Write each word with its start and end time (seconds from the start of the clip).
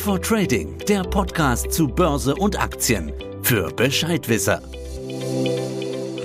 Fit 0.00 0.06
for 0.06 0.22
Trading, 0.22 0.78
der 0.88 1.02
Podcast 1.02 1.72
zu 1.72 1.86
Börse 1.86 2.34
und 2.34 2.58
Aktien 2.58 3.12
für 3.42 3.70
Bescheidwisser. 3.70 4.62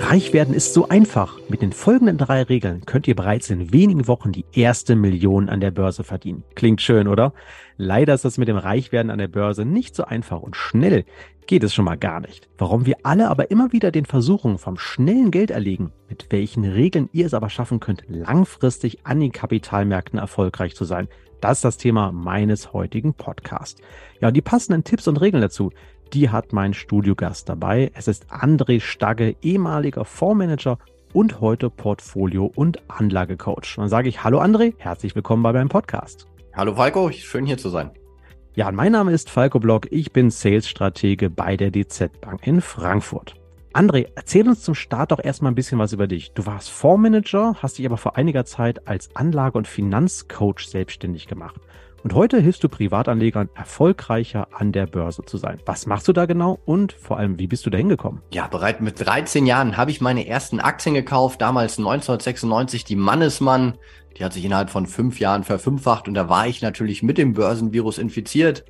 Reich 0.00 0.32
werden 0.32 0.54
ist 0.54 0.72
so 0.72 0.88
einfach. 0.88 1.38
Mit 1.50 1.60
den 1.60 1.72
folgenden 1.72 2.16
drei 2.16 2.42
Regeln 2.42 2.86
könnt 2.86 3.06
ihr 3.06 3.14
bereits 3.14 3.50
in 3.50 3.74
wenigen 3.74 4.08
Wochen 4.08 4.32
die 4.32 4.46
erste 4.52 4.96
Million 4.96 5.50
an 5.50 5.60
der 5.60 5.72
Börse 5.72 6.04
verdienen. 6.04 6.42
Klingt 6.54 6.80
schön, 6.80 7.06
oder? 7.06 7.34
Leider 7.76 8.14
ist 8.14 8.24
das 8.24 8.38
mit 8.38 8.48
dem 8.48 8.56
Reichwerden 8.56 9.10
an 9.10 9.18
der 9.18 9.28
Börse 9.28 9.66
nicht 9.66 9.94
so 9.94 10.04
einfach 10.04 10.40
und 10.40 10.56
schnell 10.56 11.04
geht 11.46 11.62
es 11.62 11.74
schon 11.74 11.84
mal 11.84 11.98
gar 11.98 12.20
nicht. 12.20 12.48
Warum 12.56 12.86
wir 12.86 12.96
alle 13.02 13.28
aber 13.28 13.50
immer 13.50 13.72
wieder 13.72 13.90
den 13.90 14.06
Versuchungen 14.06 14.58
vom 14.58 14.78
schnellen 14.78 15.30
Geld 15.30 15.50
erlegen, 15.50 15.92
mit 16.08 16.26
welchen 16.30 16.64
Regeln 16.64 17.10
ihr 17.12 17.26
es 17.26 17.34
aber 17.34 17.50
schaffen 17.50 17.80
könnt, 17.80 18.04
langfristig 18.08 19.04
an 19.04 19.20
den 19.20 19.32
Kapitalmärkten 19.32 20.18
erfolgreich 20.18 20.74
zu 20.74 20.84
sein, 20.84 21.08
das 21.40 21.58
ist 21.58 21.64
das 21.64 21.76
Thema 21.76 22.12
meines 22.12 22.72
heutigen 22.72 23.14
Podcasts. 23.14 23.80
Ja, 24.20 24.28
und 24.28 24.34
die 24.34 24.42
passenden 24.42 24.84
Tipps 24.84 25.08
und 25.08 25.20
Regeln 25.20 25.42
dazu, 25.42 25.70
die 26.12 26.30
hat 26.30 26.52
mein 26.52 26.74
Studiogast 26.74 27.48
dabei. 27.48 27.90
Es 27.94 28.08
ist 28.08 28.26
André 28.30 28.80
Stagge, 28.80 29.36
ehemaliger 29.42 30.04
Fondsmanager 30.04 30.78
und 31.12 31.40
heute 31.40 31.70
Portfolio- 31.70 32.52
und 32.54 32.80
Anlagecoach. 32.88 33.76
Und 33.76 33.82
dann 33.82 33.88
sage 33.88 34.08
ich 34.08 34.22
Hallo 34.24 34.40
André, 34.40 34.74
herzlich 34.78 35.14
willkommen 35.14 35.42
bei 35.42 35.52
meinem 35.52 35.68
Podcast. 35.68 36.26
Hallo 36.54 36.74
Falco, 36.74 37.10
schön 37.10 37.46
hier 37.46 37.58
zu 37.58 37.68
sein. 37.68 37.90
Ja, 38.54 38.72
mein 38.72 38.92
Name 38.92 39.12
ist 39.12 39.28
Falco 39.28 39.58
Block, 39.58 39.86
ich 39.90 40.12
bin 40.12 40.30
Sales-Stratege 40.30 41.28
bei 41.28 41.56
der 41.56 41.70
DZ 41.70 42.20
Bank 42.20 42.46
in 42.46 42.62
Frankfurt. 42.62 43.34
André, 43.76 44.06
erzähl 44.14 44.48
uns 44.48 44.62
zum 44.62 44.74
Start 44.74 45.12
doch 45.12 45.22
erstmal 45.22 45.52
ein 45.52 45.54
bisschen 45.54 45.78
was 45.78 45.92
über 45.92 46.06
dich. 46.06 46.32
Du 46.32 46.46
warst 46.46 46.70
Fondsmanager, 46.70 47.56
hast 47.60 47.76
dich 47.76 47.84
aber 47.84 47.98
vor 47.98 48.16
einiger 48.16 48.46
Zeit 48.46 48.88
als 48.88 49.14
Anlage- 49.14 49.58
und 49.58 49.68
Finanzcoach 49.68 50.66
selbstständig 50.66 51.26
gemacht. 51.26 51.56
Und 52.02 52.14
heute 52.14 52.40
hilfst 52.40 52.64
du 52.64 52.70
Privatanlegern 52.70 53.50
erfolgreicher 53.54 54.48
an 54.54 54.72
der 54.72 54.86
Börse 54.86 55.26
zu 55.26 55.36
sein. 55.36 55.60
Was 55.66 55.84
machst 55.84 56.08
du 56.08 56.14
da 56.14 56.24
genau 56.24 56.58
und 56.64 56.94
vor 56.94 57.18
allem, 57.18 57.38
wie 57.38 57.48
bist 57.48 57.66
du 57.66 57.70
da 57.70 57.76
hingekommen? 57.76 58.22
Ja, 58.32 58.46
bereits 58.46 58.80
mit 58.80 58.98
13 58.98 59.44
Jahren 59.44 59.76
habe 59.76 59.90
ich 59.90 60.00
meine 60.00 60.26
ersten 60.26 60.58
Aktien 60.58 60.94
gekauft, 60.94 61.42
damals 61.42 61.76
1996 61.76 62.84
die 62.84 62.96
Mannesmann. 62.96 63.76
Die 64.16 64.24
hat 64.24 64.32
sich 64.32 64.46
innerhalb 64.46 64.70
von 64.70 64.86
fünf 64.86 65.20
Jahren 65.20 65.44
verfünffacht 65.44 66.08
und 66.08 66.14
da 66.14 66.30
war 66.30 66.46
ich 66.46 66.62
natürlich 66.62 67.02
mit 67.02 67.18
dem 67.18 67.34
Börsenvirus 67.34 67.98
infiziert 67.98 68.64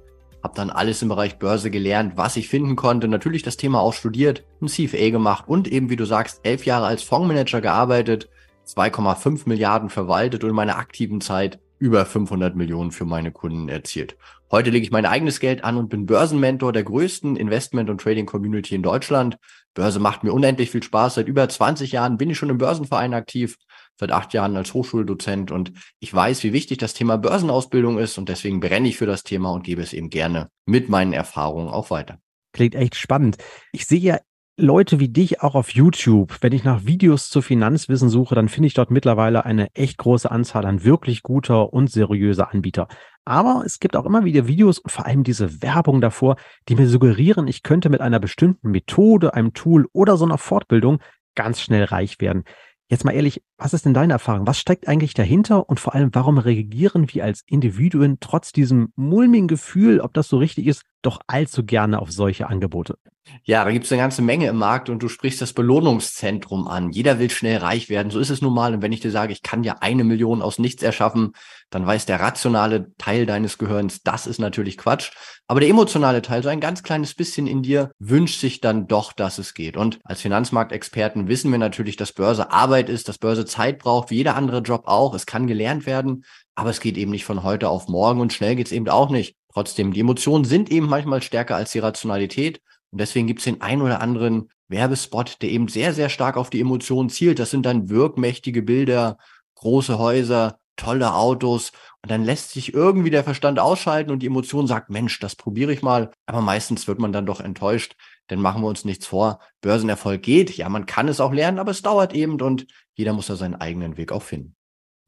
habe 0.47 0.55
dann 0.55 0.71
alles 0.71 1.03
im 1.03 1.09
Bereich 1.09 1.41
Börse 1.41 1.73
gelernt, 1.73 2.13
was 2.17 2.37
ich 2.37 2.49
finden 2.49 2.77
konnte. 2.77 3.09
Natürlich 3.09 3.43
das 3.43 3.57
Thema 3.57 3.81
auch 3.81 3.93
studiert, 3.93 4.45
ein 4.63 4.69
CFA 4.69 5.11
gemacht 5.11 5.47
und 5.49 5.67
eben, 5.67 5.91
wie 5.91 5.97
du 5.97 6.05
sagst, 6.05 6.39
elf 6.45 6.67
Jahre 6.67 6.87
als 6.87 7.03
Fondsmanager 7.03 7.61
gearbeitet, 7.61 8.29
2,5 8.65 9.49
Milliarden 9.49 9.91
verwaltet 9.91 10.45
und 10.45 10.51
in 10.51 10.55
meiner 10.55 10.77
aktiven 10.79 11.21
Zeit 11.21 11.59
über 11.81 12.07
500 12.07 12.55
Millionen 12.55 12.93
für 12.93 13.05
meine 13.05 13.33
Kunden 13.33 13.69
erzielt. 13.69 14.17
Heute 14.49 14.71
lege 14.71 14.85
ich 14.85 14.93
mein 14.93 15.05
eigenes 15.05 15.41
Geld 15.41 15.65
an 15.65 15.77
und 15.77 15.89
bin 15.89 16.07
Börsenmentor 16.07 16.73
der 16.73 16.85
größten 16.85 17.35
Investment- 17.35 17.91
und 17.91 18.01
Trading-Community 18.01 18.77
in 18.77 18.85
Deutschland. 18.85 19.39
Börse 19.75 19.99
macht 19.99 20.23
mir 20.23 20.33
unendlich 20.33 20.71
viel 20.71 20.85
Spaß. 20.85 21.17
Seit 21.17 21.27
über 21.27 21.49
20 21.49 21.91
Jahren 21.91 22.19
bin 22.19 22.31
ich 22.31 22.39
schon 22.39 22.51
im 22.51 22.59
Börsenverein 22.59 23.15
aktiv 23.15 23.57
seit 23.99 24.13
acht 24.13 24.35
Jahren 24.35 24.57
als 24.57 24.75
Hochschuldozent 24.75 25.51
und 25.51 25.73
ich 25.99 26.13
weiß, 26.13 26.43
wie 26.45 26.53
wichtig 26.53 26.79
das 26.79 26.95
Thema 26.95 27.17
Börsenausbildung 27.17 27.99
ist 27.99 28.19
und 28.19 28.29
deswegen 28.29 28.61
brenne 28.61 28.89
ich 28.89 28.97
für 28.97 29.07
das 29.07 29.23
Thema 29.23 29.51
und 29.51 29.65
gebe 29.65 29.83
es 29.83 29.93
eben 29.93 30.11
gerne 30.11 30.51
mit 30.67 30.89
meinen 30.89 31.13
Erfahrungen 31.13 31.69
auch 31.69 31.91
weiter. 31.91 32.19
Klingt 32.53 32.75
echt 32.75 32.97
spannend. 32.97 33.37
Ich 33.73 33.87
sehe 33.87 34.01
ja 34.01 34.19
Leute 34.59 34.99
wie 34.99 35.11
dich 35.11 35.43
auch 35.43 35.55
auf 35.55 35.71
YouTube. 35.71 36.39
Wenn 36.41 36.55
ich 36.55 36.65
nach 36.65 36.87
Videos 36.87 37.29
zu 37.29 37.43
Finanzwissen 37.43 38.09
suche, 38.09 38.35
dann 38.35 38.49
finde 38.49 38.69
ich 38.69 38.75
dort 38.75 38.91
mittlerweile 38.91 39.45
eine 39.45 39.69
echt 39.75 39.99
große 39.99 40.31
Anzahl 40.31 40.65
an 40.65 40.83
wirklich 40.83 41.23
guter 41.23 41.75
und 41.75 41.91
seriöser 41.91 42.55
Anbieter. 42.55 42.89
Aber 43.27 43.65
es 43.67 43.81
gibt 43.81 43.97
auch 43.97 44.07
immer 44.07 44.25
wieder 44.25 44.47
Videos 44.47 44.79
und 44.79 44.91
vor 44.91 45.05
allem 45.05 45.25
diese 45.25 45.61
Werbung 45.61 46.01
davor, 46.01 46.37
die 46.71 46.77
mir 46.77 46.89
suggerieren, 46.89 47.49
ich 47.49 47.63
könnte 47.63 47.91
mit 47.91 48.01
einer 48.01 48.19
bestimmten 48.19 48.71
Methode, 48.71 49.35
einem 49.35 49.53
Tool 49.53 49.89
oder 49.93 50.17
so 50.17 50.25
einer 50.25 50.39
Fortbildung 50.39 51.01
ganz 51.35 51.61
schnell 51.61 51.85
reich 51.85 52.19
werden. 52.21 52.45
Jetzt 52.89 53.05
mal 53.05 53.13
ehrlich, 53.13 53.43
was 53.59 53.73
ist 53.73 53.87
denn 53.87 53.95
deine 53.95 54.13
Erfahrung? 54.13 54.47
Was 54.47 54.59
steckt 54.59 54.89
eigentlich 54.89 55.15
dahinter 55.15 55.69
und 55.69 55.81
vor 55.81 55.95
allem, 55.95 56.11
warum 56.13 56.39
reagieren 56.39 57.13
wir 57.13 57.25
als 57.25 57.43
Individuen 57.47 58.19
trotz 58.21 58.53
diesem 58.53 58.93
mulmigen 58.97 59.49
Gefühl, 59.49 60.01
ob 60.01 60.13
das 60.15 60.29
so 60.29 60.39
richtig 60.39 60.67
ist, 60.67 60.83
doch 61.03 61.21
allzu 61.27 61.65
gerne 61.65 62.01
auf 62.01 62.11
solche 62.11 62.49
Angebote? 62.49 62.99
Ja, 63.43 63.65
da 63.65 63.71
gibt 63.73 63.85
es 63.85 63.93
eine 63.93 64.01
ganze 64.01 64.23
Menge 64.23 64.47
im 64.47 64.57
Markt 64.57 64.89
und 64.89 65.03
du 65.03 65.09
sprichst 65.09 65.41
das 65.41 65.53
Belohnungszentrum 65.53 66.69
an. 66.69 66.91
Jeder 66.91 67.19
will 67.19 67.31
schnell 67.31 67.59
reich 67.59 67.89
werden, 67.89 68.11
so 68.11 68.21
ist 68.21 68.31
es 68.31 68.41
nun 68.41 68.55
mal. 68.55 68.75
Und 68.75 68.83
wenn 68.83 68.93
ich 68.93 69.01
dir 69.01 69.11
sage, 69.11 69.33
ich 69.33 69.43
kann 69.43 69.65
ja 69.65 69.77
eine 69.81 70.05
Million 70.05 70.43
aus 70.43 70.59
nichts 70.59 70.83
erschaffen, 70.83 71.33
dann 71.71 71.87
weiß 71.87 72.07
der 72.07 72.21
rationale 72.21 72.95
Teil 72.99 73.27
deines 73.27 73.59
Gehirns, 73.59 74.03
das 74.03 74.27
ist 74.27 74.39
natürlich 74.39 74.79
Quatsch. 74.79 75.11
Aber 75.49 75.61
der 75.61 75.69
emotionale 75.69 76.23
Teil, 76.23 76.43
so 76.43 76.49
ein 76.49 76.61
ganz 76.61 76.83
kleines 76.83 77.15
bisschen 77.15 77.47
in 77.47 77.63
dir, 77.63 77.91
wünscht 77.99 78.41
sich 78.41 78.61
dann 78.61 78.87
doch, 78.87 79.13
dass 79.13 79.39
es 79.39 79.55
geht. 79.55 79.77
Und 79.77 79.99
als 80.05 80.21
Finanzmarktexperten 80.21 81.29
wissen 81.29 81.51
wir 81.51 81.59
natürlich, 81.59 81.97
dass 81.97 82.13
Börse 82.13 82.53
Arbeit 82.53 82.89
ist, 82.89 83.09
dass 83.09 83.19
Börse 83.19 83.45
Zeit 83.47 83.79
braucht, 83.79 84.11
wie 84.11 84.17
jeder 84.17 84.37
andere 84.37 84.61
Job 84.61 84.83
auch. 84.87 85.15
Es 85.15 85.27
kann 85.27 85.47
gelernt 85.47 85.87
werden, 85.87 86.25
aber 86.55 86.71
es 86.71 86.81
geht 86.81 86.97
eben 86.97 87.11
nicht 87.11 87.25
von 87.25 87.43
heute 87.43 87.69
auf 87.69 87.89
morgen 87.89 88.21
und 88.21 88.33
schnell 88.33 88.57
geht 88.57 88.67
es 88.67 88.73
eben 88.73 88.89
auch 88.89 89.11
nicht. 89.11 89.37
Trotzdem, 89.53 89.93
die 89.93 90.01
Emotionen 90.01 90.45
sind 90.45 90.71
eben 90.71 90.87
manchmal 90.87 91.23
stärker 91.23 91.57
als 91.57 91.73
die 91.73 91.79
Rationalität. 91.79 92.61
Und 92.91 93.01
deswegen 93.01 93.27
gibt 93.27 93.41
es 93.41 93.45
den 93.45 93.63
ein 93.63 93.83
oder 93.83 94.01
anderen 94.01 94.51
Werbespot, 94.69 95.41
der 95.43 95.51
eben 95.51 95.69
sehr, 95.69 95.95
sehr 95.95 96.09
stark 96.09 96.37
auf 96.37 96.51
die 96.51 96.61
Emotionen 96.61 97.09
zielt. 97.09 97.39
Das 97.39 97.51
sind 97.51 97.65
dann 97.65 97.89
wirkmächtige 97.89 98.63
Bilder, 98.63 99.19
große 99.55 99.99
Häuser, 99.99 100.59
tolle 100.77 101.15
Autos. 101.15 101.73
Und 102.03 102.11
dann 102.11 102.25
lässt 102.25 102.51
sich 102.51 102.75
irgendwie 102.75 103.11
der 103.11 103.25
Verstand 103.25 103.59
ausschalten 103.59 104.11
und 104.11 104.21
die 104.21 104.27
Emotion 104.27 104.67
sagt, 104.67 104.91
Mensch, 104.91 105.19
das 105.19 105.35
probiere 105.35 105.73
ich 105.73 105.83
mal. 105.83 106.11
Aber 106.27 106.41
meistens 106.41 106.87
wird 106.87 106.99
man 106.99 107.13
dann 107.13 107.27
doch 107.27 107.41
enttäuscht. 107.41 107.97
Denn 108.31 108.41
machen 108.41 108.63
wir 108.63 108.69
uns 108.69 108.85
nichts 108.85 109.07
vor. 109.07 109.41
Börsenerfolg 109.61 110.23
geht. 110.23 110.57
Ja, 110.57 110.69
man 110.69 110.87
kann 110.87 111.09
es 111.09 111.21
auch 111.21 111.33
lernen, 111.33 111.59
aber 111.59 111.71
es 111.71 111.83
dauert 111.83 112.15
eben 112.15 112.41
und 112.41 112.67
jeder 112.95 113.13
muss 113.13 113.29
da 113.29 113.37
seinen 113.37 113.55
eigenen 113.55 113.97
Weg 113.97 114.13
auch 114.13 114.23
finden. 114.23 114.57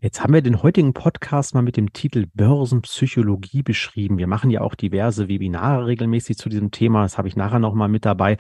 Jetzt 0.01 0.23
haben 0.23 0.33
wir 0.33 0.43
den 0.43 0.63
heutigen 0.63 0.93
Podcast 0.93 1.55
mal 1.55 1.63
mit 1.63 1.77
dem 1.77 1.93
Titel 1.93 2.27
Börsenpsychologie 2.33 3.65
beschrieben. 3.65 4.19
Wir 4.19 4.29
machen 4.29 4.51
ja 4.51 4.61
auch 4.61 4.77
diverse 4.77 5.29
Webinare 5.29 5.87
regelmäßig 5.87 6.39
zu 6.39 6.49
diesem 6.49 6.71
Thema. 6.71 7.03
Das 7.03 7.19
habe 7.19 7.27
ich 7.27 7.35
nachher 7.35 7.59
nochmal 7.59 7.89
mit 7.89 8.05
dabei. 8.05 8.37